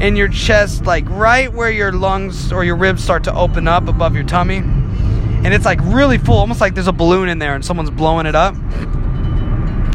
in 0.00 0.16
your 0.16 0.28
chest, 0.28 0.86
like 0.86 1.08
right 1.10 1.52
where 1.52 1.70
your 1.70 1.92
lungs 1.92 2.52
or 2.52 2.64
your 2.64 2.76
ribs 2.76 3.02
start 3.02 3.22
to 3.24 3.34
open 3.34 3.68
up 3.68 3.86
above 3.86 4.16
your 4.16 4.24
tummy, 4.24 4.56
and 4.56 5.54
it's 5.54 5.64
like 5.64 5.78
really 5.84 6.18
full, 6.18 6.38
almost 6.38 6.60
like 6.60 6.74
there's 6.74 6.88
a 6.88 6.92
balloon 6.92 7.28
in 7.28 7.38
there 7.38 7.54
and 7.54 7.64
someone's 7.64 7.90
blowing 7.90 8.26
it 8.26 8.34
up. 8.34 8.54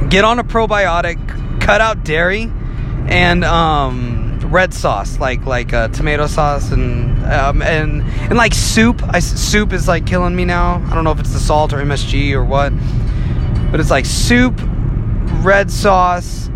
Get 0.10 0.24
on 0.24 0.40
a 0.40 0.44
probiotic, 0.44 1.18
cut 1.70 1.82
out 1.82 2.04
dairy, 2.04 2.52
and 3.10 3.46
um, 3.46 4.40
red 4.46 4.74
sauce, 4.74 5.20
like 5.20 5.46
like 5.46 5.72
uh, 5.72 5.88
tomato 5.90 6.26
sauce 6.26 6.72
and 6.72 7.24
um, 7.26 7.62
and 7.62 8.02
and 8.02 8.36
like 8.36 8.56
soup. 8.56 9.04
I, 9.08 9.20
soup 9.20 9.72
is 9.72 9.88
like 9.88 10.08
killing 10.08 10.36
me 10.36 10.46
now. 10.46 10.84
I 10.90 10.96
don't 10.96 11.04
know 11.04 11.12
if 11.12 11.20
it's 11.20 11.32
the 11.32 11.40
salt 11.40 11.72
or 11.72 11.78
MSG 11.78 12.32
or 12.32 12.44
what, 12.44 12.74
but 13.70 13.80
it's 13.80 13.92
like 13.92 14.08
soup, 14.08 14.60
red 15.44 15.70
sauce, 15.70 16.50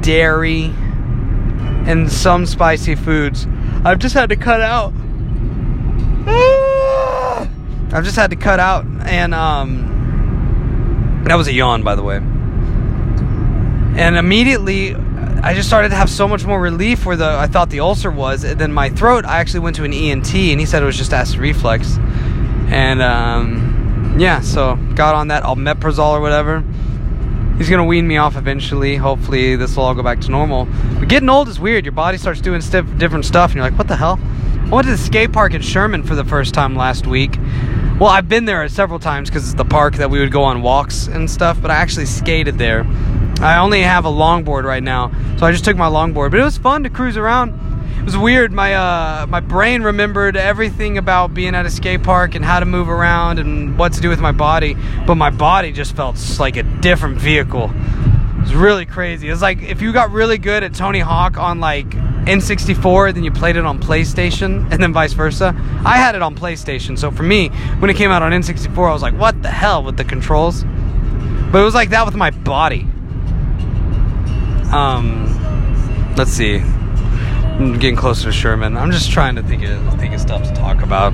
dairy, 0.00 0.64
and 1.86 2.10
some 2.10 2.44
spicy 2.44 2.96
foods. 2.96 3.46
I've 3.84 4.00
just 4.00 4.16
had 4.16 4.30
to 4.30 4.36
cut 4.36 4.60
out. 4.60 4.92
I've 7.92 8.02
just 8.02 8.16
had 8.16 8.30
to 8.30 8.36
cut 8.36 8.58
out, 8.58 8.84
and 9.02 9.32
um, 9.32 11.22
that 11.24 11.36
was 11.36 11.46
a 11.46 11.52
yawn, 11.52 11.84
by 11.84 11.94
the 11.94 12.02
way. 12.02 12.20
And 13.96 14.16
immediately, 14.16 14.94
I 14.94 15.54
just 15.54 15.68
started 15.68 15.88
to 15.88 15.96
have 15.96 16.10
so 16.10 16.28
much 16.28 16.44
more 16.44 16.60
relief 16.60 17.06
where 17.06 17.16
the 17.16 17.30
I 17.30 17.46
thought 17.46 17.70
the 17.70 17.80
ulcer 17.80 18.10
was. 18.10 18.44
And 18.44 18.60
then 18.60 18.72
my 18.72 18.90
throat, 18.90 19.24
I 19.24 19.38
actually 19.38 19.60
went 19.60 19.76
to 19.76 19.84
an 19.84 19.92
ENT, 19.92 20.34
and 20.34 20.60
he 20.60 20.66
said 20.66 20.82
it 20.82 20.86
was 20.86 20.98
just 20.98 21.14
acid 21.14 21.38
reflux. 21.38 21.96
And 22.68 23.00
um, 23.00 24.16
yeah, 24.18 24.40
so 24.40 24.76
got 24.94 25.14
on 25.14 25.28
that 25.28 25.44
omeprazole 25.44 26.12
or 26.12 26.20
whatever. 26.20 26.62
He's 27.56 27.70
gonna 27.70 27.84
wean 27.84 28.06
me 28.06 28.18
off 28.18 28.36
eventually. 28.36 28.96
Hopefully, 28.96 29.56
this 29.56 29.76
will 29.76 29.84
all 29.84 29.94
go 29.94 30.02
back 30.02 30.20
to 30.22 30.30
normal. 30.30 30.66
But 30.98 31.08
getting 31.08 31.30
old 31.30 31.48
is 31.48 31.58
weird. 31.58 31.86
Your 31.86 31.92
body 31.92 32.18
starts 32.18 32.42
doing 32.42 32.60
stiff, 32.60 32.86
different 32.98 33.24
stuff, 33.24 33.50
and 33.50 33.56
you're 33.56 33.64
like, 33.64 33.78
what 33.78 33.88
the 33.88 33.96
hell? 33.96 34.20
I 34.66 34.68
went 34.68 34.84
to 34.86 34.90
the 34.90 34.98
skate 34.98 35.32
park 35.32 35.54
in 35.54 35.62
Sherman 35.62 36.02
for 36.02 36.14
the 36.14 36.24
first 36.24 36.52
time 36.52 36.76
last 36.76 37.06
week. 37.06 37.38
Well, 37.98 38.10
I've 38.10 38.28
been 38.28 38.44
there 38.44 38.68
several 38.68 38.98
times 38.98 39.30
because 39.30 39.44
it's 39.44 39.54
the 39.54 39.64
park 39.64 39.94
that 39.94 40.10
we 40.10 40.18
would 40.18 40.32
go 40.32 40.42
on 40.42 40.60
walks 40.60 41.06
and 41.06 41.30
stuff, 41.30 41.62
but 41.62 41.70
I 41.70 41.76
actually 41.76 42.04
skated 42.04 42.58
there. 42.58 42.84
I 43.40 43.58
only 43.58 43.82
have 43.82 44.04
a 44.06 44.10
longboard 44.10 44.64
right 44.64 44.82
now, 44.82 45.12
so 45.38 45.46
I 45.46 45.52
just 45.52 45.64
took 45.64 45.76
my 45.76 45.88
longboard. 45.88 46.30
But 46.30 46.40
it 46.40 46.44
was 46.44 46.56
fun 46.56 46.84
to 46.84 46.90
cruise 46.90 47.16
around. 47.16 47.50
It 47.98 48.04
was 48.04 48.16
weird. 48.16 48.52
My 48.52 48.74
uh, 48.74 49.26
my 49.28 49.40
brain 49.40 49.82
remembered 49.82 50.36
everything 50.36 50.96
about 50.96 51.34
being 51.34 51.54
at 51.54 51.66
a 51.66 51.70
skate 51.70 52.02
park 52.02 52.34
and 52.34 52.44
how 52.44 52.60
to 52.60 52.66
move 52.66 52.88
around 52.88 53.38
and 53.38 53.78
what 53.78 53.92
to 53.94 54.00
do 54.00 54.08
with 54.08 54.20
my 54.20 54.32
body, 54.32 54.74
but 55.06 55.16
my 55.16 55.30
body 55.30 55.72
just 55.72 55.94
felt 55.94 56.16
like 56.38 56.56
a 56.56 56.62
different 56.62 57.18
vehicle. 57.18 57.70
It 57.74 58.40
was 58.40 58.54
really 58.54 58.86
crazy. 58.86 59.28
It's 59.28 59.42
like 59.42 59.62
if 59.62 59.82
you 59.82 59.92
got 59.92 60.12
really 60.12 60.38
good 60.38 60.62
at 60.62 60.72
Tony 60.72 61.00
Hawk 61.00 61.36
on 61.36 61.60
like 61.60 61.90
N64, 61.90 63.12
then 63.14 63.22
you 63.22 63.32
played 63.32 63.56
it 63.56 63.66
on 63.66 63.80
PlayStation, 63.80 64.66
and 64.72 64.82
then 64.82 64.94
vice 64.94 65.12
versa. 65.12 65.54
I 65.84 65.98
had 65.98 66.14
it 66.14 66.22
on 66.22 66.34
PlayStation, 66.34 66.98
so 66.98 67.10
for 67.10 67.22
me, 67.22 67.48
when 67.80 67.90
it 67.90 67.96
came 67.96 68.10
out 68.10 68.22
on 68.22 68.32
N64, 68.32 68.88
I 68.88 68.92
was 68.92 69.02
like, 69.02 69.14
what 69.14 69.42
the 69.42 69.50
hell 69.50 69.82
with 69.82 69.96
the 69.96 70.04
controls? 70.04 70.64
But 71.52 71.60
it 71.60 71.64
was 71.64 71.74
like 71.74 71.90
that 71.90 72.06
with 72.06 72.14
my 72.14 72.30
body. 72.30 72.88
Um, 74.72 76.14
let's 76.16 76.30
see. 76.30 76.56
I'm 76.58 77.78
getting 77.78 77.96
closer 77.96 78.26
to 78.26 78.32
Sherman. 78.32 78.76
I'm 78.76 78.90
just 78.90 79.10
trying 79.10 79.36
to 79.36 79.42
think 79.42 79.64
of 79.64 79.98
think 79.98 80.12
of 80.14 80.20
stuff 80.20 80.42
to 80.42 80.54
talk 80.54 80.82
about. 80.82 81.12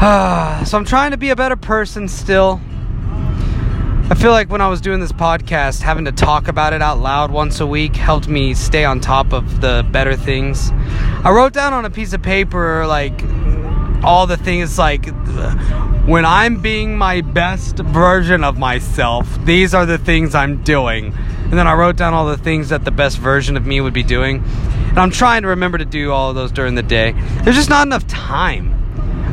so 0.66 0.78
I'm 0.78 0.84
trying 0.84 1.10
to 1.10 1.16
be 1.16 1.28
a 1.30 1.36
better 1.36 1.56
person 1.56 2.08
still. 2.08 2.60
I 4.10 4.14
feel 4.14 4.32
like 4.32 4.50
when 4.50 4.60
I 4.60 4.68
was 4.68 4.80
doing 4.80 4.98
this 4.98 5.12
podcast, 5.12 5.82
having 5.82 6.04
to 6.06 6.12
talk 6.12 6.48
about 6.48 6.72
it 6.72 6.82
out 6.82 6.98
loud 6.98 7.30
once 7.30 7.60
a 7.60 7.66
week 7.66 7.94
helped 7.94 8.26
me 8.26 8.54
stay 8.54 8.84
on 8.84 9.00
top 9.00 9.32
of 9.32 9.60
the 9.60 9.86
better 9.92 10.16
things. 10.16 10.70
I 11.22 11.30
wrote 11.30 11.52
down 11.52 11.72
on 11.74 11.84
a 11.84 11.90
piece 11.90 12.12
of 12.12 12.22
paper 12.22 12.86
like 12.86 13.22
all 14.02 14.26
the 14.26 14.36
things 14.36 14.78
like 14.78 15.04
when 16.06 16.24
I'm 16.24 16.60
being 16.60 16.96
my 16.96 17.20
best 17.20 17.76
version 17.78 18.42
of 18.42 18.58
myself, 18.58 19.28
these 19.44 19.74
are 19.74 19.86
the 19.86 19.98
things 19.98 20.34
I'm 20.34 20.62
doing. 20.62 21.14
And 21.44 21.52
then 21.52 21.66
I 21.66 21.74
wrote 21.74 21.96
down 21.96 22.14
all 22.14 22.26
the 22.26 22.38
things 22.38 22.70
that 22.70 22.84
the 22.84 22.90
best 22.90 23.18
version 23.18 23.56
of 23.56 23.66
me 23.66 23.80
would 23.80 23.92
be 23.92 24.02
doing. 24.02 24.42
And 24.88 24.98
I'm 24.98 25.10
trying 25.10 25.42
to 25.42 25.48
remember 25.48 25.78
to 25.78 25.84
do 25.84 26.10
all 26.10 26.30
of 26.30 26.36
those 26.36 26.52
during 26.52 26.74
the 26.74 26.82
day. 26.82 27.12
There's 27.42 27.56
just 27.56 27.70
not 27.70 27.86
enough 27.86 28.06
time. 28.06 28.76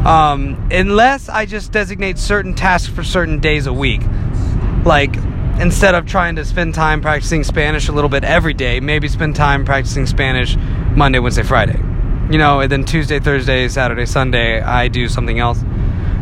Um, 0.05 0.69
unless 0.71 1.29
I 1.29 1.45
just 1.45 1.71
designate 1.71 2.17
certain 2.17 2.53
tasks 2.53 2.91
for 2.93 3.03
certain 3.03 3.39
days 3.39 3.65
a 3.65 3.73
week. 3.73 4.01
Like, 4.85 5.15
instead 5.59 5.95
of 5.95 6.05
trying 6.05 6.35
to 6.35 6.45
spend 6.45 6.75
time 6.75 7.01
practicing 7.01 7.43
Spanish 7.43 7.87
a 7.87 7.91
little 7.91 8.09
bit 8.09 8.23
every 8.23 8.53
day, 8.53 8.79
maybe 8.79 9.07
spend 9.07 9.35
time 9.35 9.65
practicing 9.65 10.05
Spanish 10.05 10.55
Monday, 10.95 11.19
Wednesday, 11.19 11.43
Friday. 11.43 11.79
You 12.29 12.37
know, 12.37 12.59
and 12.59 12.71
then 12.71 12.83
Tuesday, 12.83 13.19
Thursday, 13.19 13.67
Saturday, 13.67 14.05
Sunday, 14.05 14.61
I 14.61 14.87
do 14.87 15.07
something 15.07 15.39
else. 15.39 15.63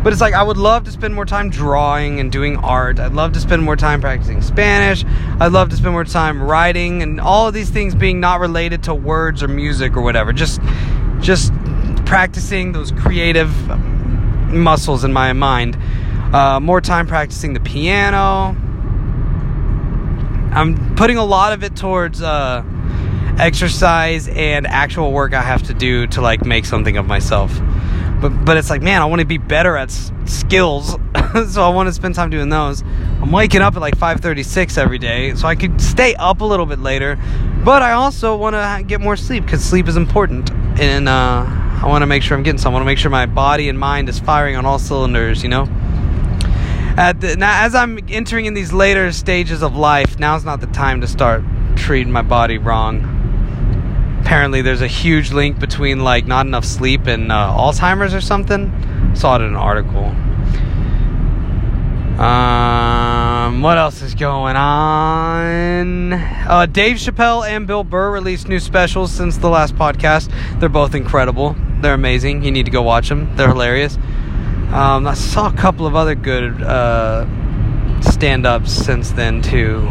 But 0.06 0.14
it's 0.14 0.22
like 0.22 0.36
I 0.36 0.44
would 0.44 0.58
love 0.58 0.84
to 0.84 0.92
spend 0.92 1.16
more 1.16 1.26
time 1.26 1.50
drawing 1.50 2.20
and 2.20 2.32
doing 2.32 2.58
art. 2.58 3.00
I'd 3.00 3.14
love 3.14 3.32
to 3.32 3.40
spend 3.40 3.64
more 3.64 3.76
time 3.76 4.02
practicing 4.02 4.40
Spanish. 4.44 5.04
I'd 5.40 5.52
love 5.52 5.70
to 5.70 5.76
spend 5.76 5.94
more 5.94 6.04
time 6.04 6.44
writing 6.44 7.02
and 7.02 7.20
all 7.20 7.48
of 7.48 7.56
these 7.56 7.72
things 7.72 7.96
being 7.96 8.20
not 8.20 8.40
related 8.40 8.84
to 8.84 8.94
words 8.94 9.42
or 9.42 9.48
music 9.48 9.98
or 9.98 10.04
whatever. 10.04 10.32
Just 10.32 10.62
just 11.22 11.52
practicing 12.06 12.72
those 12.72 12.92
creative 12.92 13.50
muscles 14.54 15.04
in 15.04 15.12
my 15.12 15.34
mind. 15.34 15.76
Uh, 16.32 16.60
more 16.60 16.82
time 16.82 17.08
practicing 17.08 17.54
the 17.54 17.60
piano. 17.60 18.56
I'm 20.54 20.96
putting 20.98 21.18
a 21.18 21.26
lot 21.26 21.52
of 21.52 21.64
it 21.64 21.76
towards 21.76 22.22
uh, 22.22 22.64
exercise 23.40 24.28
and 24.28 24.68
actual 24.68 25.12
work 25.12 25.34
I 25.34 25.42
have 25.42 25.64
to 25.64 25.74
do 25.74 26.06
to 26.06 26.22
like 26.22 26.46
make 26.46 26.66
something 26.66 26.96
of 26.96 27.08
myself. 27.08 27.60
But 28.22 28.46
but 28.46 28.58
it's 28.58 28.70
like, 28.70 28.82
man, 28.82 29.02
I 29.02 29.06
want 29.06 29.20
to 29.20 29.26
be 29.26 29.38
better 29.38 29.78
at 29.78 29.90
s- 29.90 30.12
skills, 30.26 30.90
so 31.50 31.64
I 31.64 31.70
want 31.70 31.88
to 31.88 31.94
spend 31.94 32.16
time 32.16 32.30
doing 32.30 32.50
those. 32.50 32.82
I'm 32.82 33.32
waking 33.32 33.62
up 33.62 33.76
at 33.76 33.82
like 33.82 33.98
5:36 33.98 34.78
every 34.78 34.98
day, 34.98 35.36
so 35.36 35.48
I 35.48 35.56
could 35.56 35.82
stay 35.82 36.16
up 36.16 36.42
a 36.42 36.46
little 36.46 36.66
bit 36.66 36.80
later. 36.80 37.18
But 37.64 37.82
I 37.82 37.94
also 37.94 38.36
want 38.36 38.56
to 38.56 38.84
get 38.86 39.02
more 39.02 39.16
sleep 39.16 39.46
because 39.46 39.64
sleep 39.64 39.88
is 39.88 39.98
important 39.98 40.52
and 40.80 41.10
uh, 41.10 41.46
I 41.48 41.86
want 41.88 42.04
to 42.04 42.06
make 42.06 42.24
sure 42.24 42.38
I'm 42.38 42.44
getting 42.44 42.60
some. 42.60 42.72
I 42.72 42.74
want 42.74 42.84
to 42.84 42.86
make 42.86 42.98
sure 42.98 43.12
my 43.12 43.26
body 43.26 43.70
and 43.70 43.78
mind 43.80 44.10
is 44.10 44.20
firing 44.20 44.56
on 44.56 44.66
all 44.66 44.80
cylinders. 44.80 45.44
You 45.44 45.50
know. 45.50 45.68
At 46.98 47.20
the, 47.20 47.36
now, 47.36 47.66
as 47.66 47.76
I'm 47.76 48.00
entering 48.08 48.46
in 48.46 48.54
these 48.54 48.72
later 48.72 49.12
stages 49.12 49.62
of 49.62 49.76
life, 49.76 50.18
now's 50.18 50.46
not 50.46 50.62
the 50.62 50.68
time 50.68 51.02
to 51.02 51.08
start 51.08 51.44
treating 51.76 52.12
my 52.12 52.22
body 52.22 52.58
wrong. 52.58 53.15
Apparently, 54.26 54.64
there's 54.64 54.82
a 54.82 54.88
huge 54.88 55.32
link 55.32 55.60
between 55.60 56.04
like 56.04 56.26
not 56.26 56.48
enough 56.48 56.66
sleep 56.66 57.06
and 57.06 57.32
uh, 57.32 57.56
Alzheimer's 57.56 58.12
or 58.12 58.22
something. 58.22 58.72
Saw 59.16 59.36
it 59.36 59.42
in 59.42 59.50
an 59.50 59.56
article. 59.56 60.06
Um, 62.20 63.62
what 63.62 63.78
else 63.78 64.02
is 64.02 64.16
going 64.16 64.56
on? 64.56 66.14
Uh, 66.14 66.66
Dave 66.66 66.96
Chappelle 66.98 67.48
and 67.48 67.68
Bill 67.68 67.84
Burr 67.84 68.10
released 68.10 68.48
new 68.48 68.60
specials 68.60 69.12
since 69.12 69.38
the 69.38 69.50
last 69.50 69.76
podcast. 69.76 70.32
They're 70.60 70.70
both 70.70 70.96
incredible. 70.96 71.56
They're 71.82 71.94
amazing. 71.94 72.44
You 72.44 72.52
need 72.52 72.66
to 72.66 72.72
go 72.72 72.82
watch 72.82 73.10
them. 73.10 73.36
They're 73.36 73.50
hilarious. 73.50 73.96
Um, 74.72 75.06
I 75.06 75.14
saw 75.14 75.54
a 75.54 75.56
couple 75.56 75.86
of 75.86 75.96
other 75.96 76.16
good 76.16 76.64
uh, 76.64 77.28
stand 78.02 78.48
ups 78.48 78.72
since 78.72 79.12
then, 79.12 79.44
too. 79.44 79.82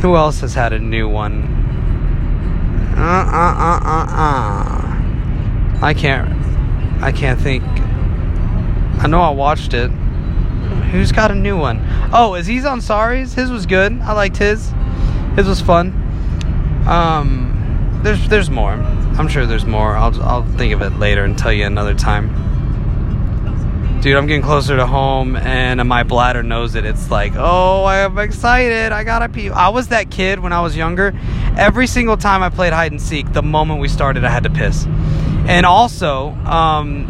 Who 0.00 0.16
else 0.16 0.40
has 0.40 0.54
had 0.54 0.72
a 0.72 0.78
new 0.78 1.06
one? 1.06 1.59
Uh 3.00 3.02
uh 3.02 3.54
uh 3.58 3.80
uh 3.82 4.06
uh. 4.10 5.78
I 5.82 5.94
can't. 5.96 6.30
I 7.02 7.12
can't 7.12 7.40
think. 7.40 7.64
I 9.02 9.06
know 9.08 9.22
I 9.22 9.30
watched 9.30 9.72
it. 9.72 9.90
Who's 10.92 11.10
got 11.10 11.30
a 11.30 11.34
new 11.34 11.56
one? 11.56 11.80
Oh, 12.12 12.34
Aziz 12.34 12.64
Ansari's. 12.64 13.32
His 13.32 13.50
was 13.50 13.64
good. 13.64 13.98
I 14.02 14.12
liked 14.12 14.36
his. 14.36 14.72
His 15.34 15.46
was 15.46 15.62
fun. 15.62 15.94
Um, 16.86 18.00
there's 18.02 18.28
there's 18.28 18.50
more. 18.50 18.72
I'm 18.72 19.28
sure 19.28 19.46
there's 19.46 19.64
more. 19.64 19.96
I'll 19.96 20.22
I'll 20.22 20.44
think 20.58 20.74
of 20.74 20.82
it 20.82 20.98
later 20.98 21.24
and 21.24 21.38
tell 21.38 21.52
you 21.52 21.64
another 21.64 21.94
time. 21.94 22.28
Dude, 24.00 24.16
I'm 24.16 24.26
getting 24.26 24.42
closer 24.42 24.78
to 24.78 24.86
home 24.86 25.36
and 25.36 25.86
my 25.86 26.04
bladder 26.04 26.42
knows 26.42 26.74
it. 26.74 26.86
It's 26.86 27.10
like, 27.10 27.34
oh, 27.36 27.84
I'm 27.84 28.16
excited. 28.16 28.92
I 28.92 29.04
gotta 29.04 29.28
pee. 29.28 29.50
I 29.50 29.68
was 29.68 29.88
that 29.88 30.10
kid 30.10 30.38
when 30.38 30.54
I 30.54 30.62
was 30.62 30.74
younger. 30.74 31.12
Every 31.58 31.86
single 31.86 32.16
time 32.16 32.42
I 32.42 32.48
played 32.48 32.72
hide 32.72 32.92
and 32.92 33.00
seek, 33.00 33.30
the 33.34 33.42
moment 33.42 33.78
we 33.78 33.88
started, 33.88 34.24
I 34.24 34.30
had 34.30 34.44
to 34.44 34.50
piss. 34.50 34.86
And 35.46 35.66
also, 35.66 36.30
um, 36.46 37.04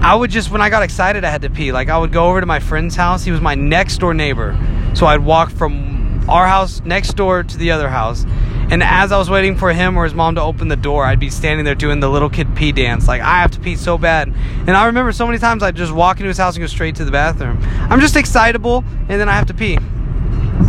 I 0.00 0.14
would 0.14 0.30
just, 0.30 0.52
when 0.52 0.60
I 0.60 0.70
got 0.70 0.84
excited, 0.84 1.24
I 1.24 1.30
had 1.30 1.42
to 1.42 1.50
pee. 1.50 1.72
Like, 1.72 1.88
I 1.88 1.98
would 1.98 2.12
go 2.12 2.28
over 2.28 2.38
to 2.38 2.46
my 2.46 2.60
friend's 2.60 2.94
house. 2.94 3.24
He 3.24 3.32
was 3.32 3.40
my 3.40 3.56
next 3.56 3.98
door 3.98 4.14
neighbor. 4.14 4.56
So 4.94 5.06
I'd 5.06 5.24
walk 5.24 5.50
from 5.50 6.24
our 6.30 6.46
house 6.46 6.82
next 6.84 7.16
door 7.16 7.42
to 7.42 7.58
the 7.58 7.72
other 7.72 7.88
house. 7.88 8.24
And 8.70 8.82
as 8.82 9.12
I 9.12 9.18
was 9.18 9.30
waiting 9.30 9.56
for 9.56 9.72
him 9.72 9.96
or 9.96 10.04
his 10.04 10.12
mom 10.12 10.34
to 10.34 10.42
open 10.42 10.68
the 10.68 10.76
door, 10.76 11.04
I'd 11.04 11.18
be 11.18 11.30
standing 11.30 11.64
there 11.64 11.74
doing 11.74 12.00
the 12.00 12.08
little 12.08 12.28
kid 12.28 12.54
pee 12.54 12.70
dance. 12.70 13.08
Like, 13.08 13.22
I 13.22 13.40
have 13.40 13.50
to 13.52 13.60
pee 13.60 13.76
so 13.76 13.96
bad. 13.96 14.28
And 14.28 14.70
I 14.70 14.86
remember 14.86 15.10
so 15.12 15.26
many 15.26 15.38
times 15.38 15.62
I'd 15.62 15.74
just 15.74 15.92
walk 15.92 16.18
into 16.18 16.28
his 16.28 16.36
house 16.36 16.54
and 16.54 16.62
go 16.62 16.66
straight 16.66 16.94
to 16.96 17.04
the 17.04 17.10
bathroom. 17.10 17.58
I'm 17.62 18.00
just 18.00 18.14
excitable, 18.14 18.84
and 19.08 19.20
then 19.20 19.28
I 19.28 19.32
have 19.32 19.46
to 19.46 19.54
pee. 19.54 19.78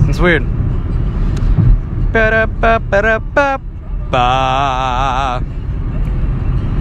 It's 0.08 0.20
weird. 0.20 0.44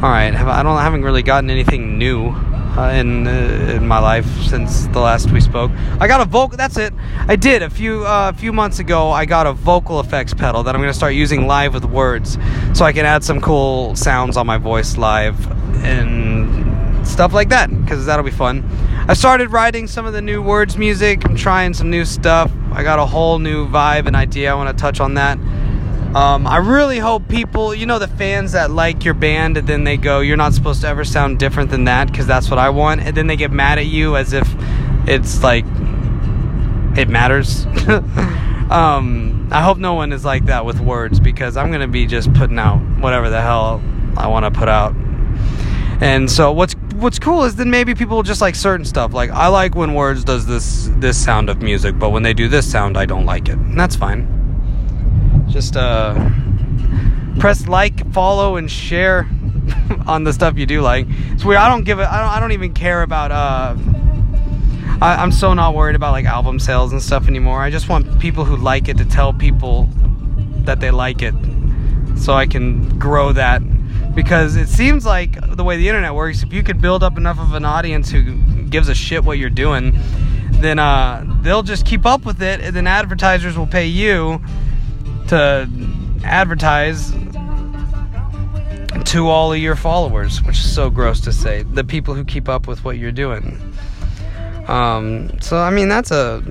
All 0.01 0.11
right, 0.11 0.33
I 0.33 0.63
don't 0.63 0.77
I 0.77 0.83
haven't 0.85 1.03
really 1.03 1.25
gotten 1.25 1.51
anything 1.51 1.99
new 1.99 2.33
uh, 2.77 2.91
in 2.91 3.27
uh, 3.27 3.75
in 3.77 3.87
my 3.87 3.99
life 3.99 4.27
since 4.43 4.87
the 4.89 5.01
last 5.01 5.31
we 5.31 5.41
spoke. 5.41 5.71
I 6.01 6.07
got 6.07 6.21
a 6.21 6.25
vocal. 6.25 6.57
That's 6.57 6.77
it. 6.77 6.93
I 7.27 7.37
did 7.37 7.63
a 7.63 7.71
few 7.71 8.05
uh, 8.05 8.33
few 8.33 8.53
months 8.53 8.79
ago. 8.79 9.11
I 9.11 9.25
got 9.25 9.47
a 9.47 9.53
vocal 9.53 10.01
effects 10.01 10.35
pedal 10.35 10.63
that 10.65 10.75
I'm 10.75 10.83
to 10.83 10.95
start 10.95 11.15
using 11.15 11.47
live 11.47 11.75
with 11.75 11.85
words, 11.85 12.39
so 12.75 12.85
I 12.85 12.93
can 12.93 13.07
add 13.07 13.25
some 13.25 13.41
cool 13.41 13.95
sounds 13.97 14.37
on 14.37 14.47
my 14.47 14.59
voice 14.59 14.97
live 14.97 15.37
and 15.85 17.07
stuff 17.07 17.33
like 17.33 17.49
that. 17.49 17.71
Because 17.71 18.07
that'll 18.07 18.25
be 18.25 18.31
fun. 18.31 18.65
I 19.09 19.15
started 19.15 19.51
writing 19.51 19.87
some 19.87 20.05
of 20.05 20.13
the 20.13 20.21
new 20.21 20.43
words 20.43 20.77
music. 20.77 21.25
I'm 21.25 21.37
trying 21.37 21.73
some 21.73 21.91
new 21.91 22.05
stuff. 22.05 22.53
I 22.73 22.83
got 22.83 22.99
a 22.99 23.07
whole 23.07 23.39
new 23.39 23.67
vibe 23.67 24.07
and 24.07 24.15
idea. 24.15 24.51
I 24.51 24.55
want 24.55 24.77
to 24.77 24.81
touch 24.81 25.01
on 25.01 25.15
that. 25.15 25.39
Um, 26.15 26.47
I 26.47 26.57
really 26.57 26.99
hope 26.99 27.29
people, 27.29 27.75
you 27.75 27.85
know, 27.85 27.99
the 27.99 28.09
fans 28.09 28.53
that 28.53 28.71
like 28.71 29.05
your 29.05 29.13
band 29.13 29.59
and 29.59 29.69
then 29.69 29.85
they 29.85 29.99
go, 29.99 30.21
you're 30.21 30.39
not 30.39 30.55
supposed 30.55 30.81
to 30.81 30.89
ever 30.89 31.05
sound 31.05 31.39
different 31.39 31.71
than 31.71 31.85
that 31.85 32.11
because 32.11 32.27
that's 32.27 32.49
what 32.49 32.59
I 32.59 32.71
want. 32.71 33.03
And 33.03 33.15
then 33.15 33.27
they 33.27 33.37
get 33.37 33.51
mad 33.51 33.79
at 33.79 33.87
you 33.87 34.17
as 34.17 34.33
if 34.33 34.49
it's 35.07 35.43
like 35.43 35.67
it 36.97 37.11
matters. 37.11 37.67
um, 38.71 39.49
I 39.53 39.63
hope 39.63 39.77
no 39.77 39.93
one 39.93 40.15
is 40.15 40.25
like 40.25 40.47
that 40.47 40.65
with 40.65 40.81
words 40.81 41.21
because 41.21 41.59
I'm 41.59 41.69
going 41.69 41.83
to 41.83 41.89
be 41.89 42.07
just 42.07 42.33
putting 42.33 42.59
out 42.59 42.79
whatever 43.01 43.29
the 43.29 43.43
hell 43.43 43.83
I 44.17 44.29
want 44.29 44.47
to 44.47 44.59
put 44.59 44.69
out. 44.69 44.95
And 46.01 46.31
so 46.31 46.53
what's 46.53 46.73
what's 46.95 47.19
cool 47.19 47.45
is 47.45 47.57
then 47.57 47.71
maybe 47.71 47.95
people 47.95 48.23
just 48.23 48.41
like 48.41 48.55
certain 48.55 48.87
stuff. 48.87 49.13
Like 49.13 49.29
I 49.31 49.49
like 49.49 49.75
when 49.75 49.93
words 49.93 50.25
does 50.25 50.47
this 50.47 50.91
this 50.97 51.23
sound 51.23 51.51
of 51.51 51.61
music, 51.61 51.99
but 51.99 52.11
when 52.11 52.23
they 52.23 52.33
do 52.33 52.49
this 52.49 52.71
sound, 52.71 52.97
I 52.97 53.05
don't 53.05 53.27
like 53.27 53.51
it. 53.51 53.59
And 53.59 53.79
that's 53.79 53.95
fine 53.95 54.38
just 55.49 55.77
uh, 55.77 56.15
press 57.39 57.67
like, 57.67 58.13
follow, 58.13 58.57
and 58.57 58.71
share 58.71 59.29
on 60.07 60.25
the 60.25 60.33
stuff 60.33 60.59
you 60.59 60.67
do 60.67 60.81
like. 60.81 61.07
It's 61.09 61.45
weird. 61.45 61.59
I 61.59 61.69
don't 61.69 61.85
give 61.85 61.99
it. 61.99 62.07
I 62.07 62.21
don't. 62.21 62.31
I 62.31 62.41
don't 62.41 62.53
even 62.53 62.75
care 62.75 63.03
about. 63.03 63.31
Uh, 63.31 63.77
I, 65.01 65.23
am 65.23 65.31
so 65.31 65.55
not 65.55 65.75
worried 65.75 65.95
about 65.95 66.13
like 66.13 66.25
album 66.25 66.59
sales 66.59 66.93
and 66.93 67.03
stuff 67.03 67.29
anymore. 67.29 67.63
I 67.63 67.71
just 67.71 67.89
want 67.89 68.21
people 68.21 68.45
who 68.45 68.57
like 68.57 68.89
it 68.89 68.99
to 68.99 69.05
tell 69.05 69.33
people 69.33 69.89
that 70.65 70.81
they 70.81 70.91
like 70.91 71.23
it, 71.23 71.35
so 72.17 72.35
I 72.35 72.47
can 72.47 72.99
grow 72.99 73.33
that. 73.33 73.63
Because 74.15 74.57
it 74.57 74.69
seems 74.69 75.07
like 75.07 75.37
the 75.57 75.63
way 75.63 75.77
the 75.77 75.89
internet 75.89 76.15
works, 76.15 76.43
if 76.43 76.53
you 76.53 76.65
could 76.65 76.81
build 76.81 77.05
up 77.05 77.17
enough 77.17 77.39
of 77.39 77.55
an 77.55 77.65
audience 77.65 78.11
who 78.11 78.35
gives 78.65 78.89
a 78.89 78.95
shit 78.95 79.25
what 79.25 79.39
you're 79.39 79.51
doing, 79.51 79.97
then 80.51 80.81
uh, 80.81 81.25
they'll 81.43 81.63
just 81.63 81.87
keep 81.87 82.05
up 82.05 82.25
with 82.25 82.43
it, 82.43 82.61
and 82.61 82.75
then 82.75 82.89
advertisers 82.89 83.57
will 83.57 83.67
pay 83.67 83.87
you 83.87 84.43
to 85.29 85.69
advertise 86.25 87.13
to 89.05 89.29
all 89.29 89.53
of 89.53 89.59
your 89.59 89.77
followers, 89.77 90.43
which 90.43 90.59
is 90.59 90.75
so 90.75 90.91
gross 90.91 91.21
to 91.21 91.33
say. 91.33 91.63
The 91.63 91.85
people 91.85 92.15
who 92.15 92.25
keep 92.25 92.49
up 92.49 92.67
with 92.67 92.85
what 92.85 92.99
you're 92.99 93.13
doing. 93.13 93.59
Um, 94.67 95.41
so, 95.41 95.59
I 95.59 95.71
mean, 95.71 95.89
that's 95.89 96.11
a 96.11 96.43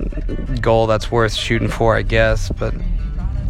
goal 0.60 0.88
that's 0.88 1.10
worth 1.10 1.34
shooting 1.34 1.68
for, 1.68 1.96
I 1.96 2.02
guess, 2.02 2.50
but 2.50 2.74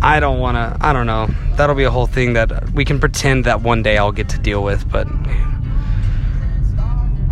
I 0.02 0.20
don't 0.20 0.40
want 0.40 0.56
to, 0.56 0.76
I 0.86 0.92
don't 0.92 1.06
know. 1.06 1.28
That'll 1.56 1.74
be 1.74 1.84
a 1.84 1.90
whole 1.90 2.06
thing 2.06 2.34
that 2.34 2.70
we 2.72 2.84
can 2.84 3.00
pretend 3.00 3.44
that 3.46 3.62
one 3.62 3.82
day 3.82 3.96
I'll 3.96 4.12
get 4.12 4.28
to 4.30 4.38
deal 4.38 4.62
with, 4.62 4.90
but 4.90 5.06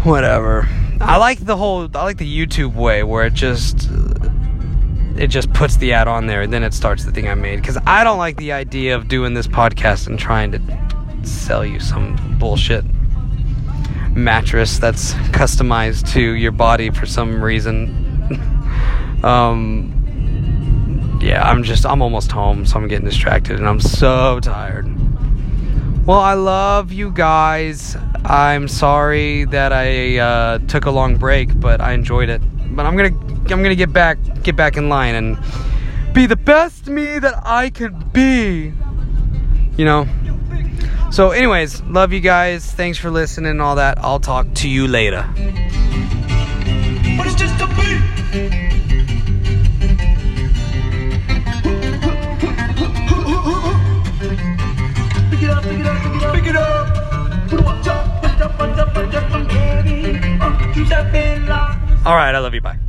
whatever. 0.03 0.67
I 1.01 1.19
like 1.19 1.41
the 1.41 1.57
whole, 1.57 1.91
I 1.95 2.05
like 2.05 2.17
the 2.17 2.47
YouTube 2.47 2.75
way 2.75 3.03
where 3.03 3.27
it 3.27 3.35
just 3.35 3.91
it 5.19 5.29
just 5.29 5.53
puts 5.53 5.77
the 5.77 5.93
ad 5.93 6.09
on 6.09 6.27
there 6.27 6.43
and 6.43 6.53
then 6.53 6.63
it 6.63 6.75
starts 6.75 7.05
the 7.05 7.11
thing 7.11 7.29
I 7.29 7.35
made. 7.35 7.57
Because 7.57 7.79
I 7.87 8.05
don't 8.05 8.19
like 8.19 8.37
the 8.37 8.53
idea 8.53 8.95
of 8.95 9.09
doing 9.09 9.35
this 9.35 9.47
podcast 9.47 10.07
and 10.07 10.19
trying 10.19 10.53
to 10.53 10.61
sell 11.27 11.65
you 11.65 11.81
some 11.81 12.17
bullshit 12.39 12.85
mattress 14.11 14.79
that's 14.79 15.13
customized 15.33 16.13
to 16.13 16.21
your 16.21 16.53
body 16.53 16.91
for 16.91 17.07
some 17.07 17.43
reason. 17.43 17.89
um, 19.25 21.19
yeah, 21.23 21.43
I'm 21.49 21.63
just, 21.63 21.85
I'm 21.85 22.03
almost 22.03 22.31
home, 22.33 22.67
so 22.67 22.77
I'm 22.79 22.89
getting 22.89 23.07
distracted 23.07 23.59
and 23.59 23.69
I'm 23.69 23.81
so 23.81 24.41
tired. 24.41 24.87
Well, 26.07 26.21
I 26.21 26.35
love 26.35 26.93
you 26.93 27.11
guys. 27.11 27.97
I'm 28.25 28.69
sorry 28.69 29.45
that 29.47 29.73
I 29.73 30.19
uh, 30.19 30.59
took 30.59 30.87
a 30.87 30.91
long 30.91 31.17
break, 31.17 31.59
but 31.59 31.81
I 31.81 31.95
enjoyed 31.95 32.29
it. 32.29 32.41
But 32.77 32.87
I'm 32.87 32.97
gonna 32.97 33.26
I'm 33.53 33.63
gonna 33.63 33.75
get 33.75 33.93
back 33.93 34.19
get 34.43 34.57
back 34.57 34.77
in 34.77 34.89
line 34.89 35.15
and 35.15 35.39
be 36.13 36.27
the 36.27 36.37
best 36.37 36.87
me 36.89 37.19
that 37.19 37.43
I 37.45 37.71
could 37.71 38.13
be. 38.13 38.73
You 39.77 39.85
know. 39.85 40.09
So, 41.11 41.31
anyways, 41.31 41.83
love 41.83 42.13
you 42.13 42.21
guys. 42.21 42.71
Thanks 42.73 42.99
for 42.99 43.11
listening 43.11 43.51
and 43.53 43.63
all 43.63 43.77
that. 43.77 43.99
I'll 43.99 44.21
talk 44.21 44.53
to 44.55 44.69
you 44.69 44.89
later. 44.89 45.25
But 45.37 47.27
it's 47.27 47.37
just 47.37 47.61
a 47.61 47.67
beat. 47.69 48.03
Pick 55.31 55.43
it 55.43 55.51
up, 55.51 55.63
pick 55.63 55.79
it 55.79 55.87
up, 55.87 56.03
pick 56.03 56.17
it 56.17 56.23
up, 56.23 56.35
pick 56.35 56.47
it 56.47 56.57
up. 56.57 57.65
Watch 57.65 57.87
out, 57.87 58.23
watch 58.23 58.41
out, 58.41 58.59
watch 58.59 58.79
out, 58.79 58.95
watch 58.95 59.15
out, 59.15 59.49
baby. 59.49 60.39
Uh, 60.41 60.73
keep 60.75 60.89
that 60.89 61.13
thing 61.13 61.47
locked. 61.47 62.07
All 62.07 62.17
right, 62.17 62.35
I 62.35 62.39
love 62.41 62.53
you. 62.53 62.61
Bye. 62.61 62.87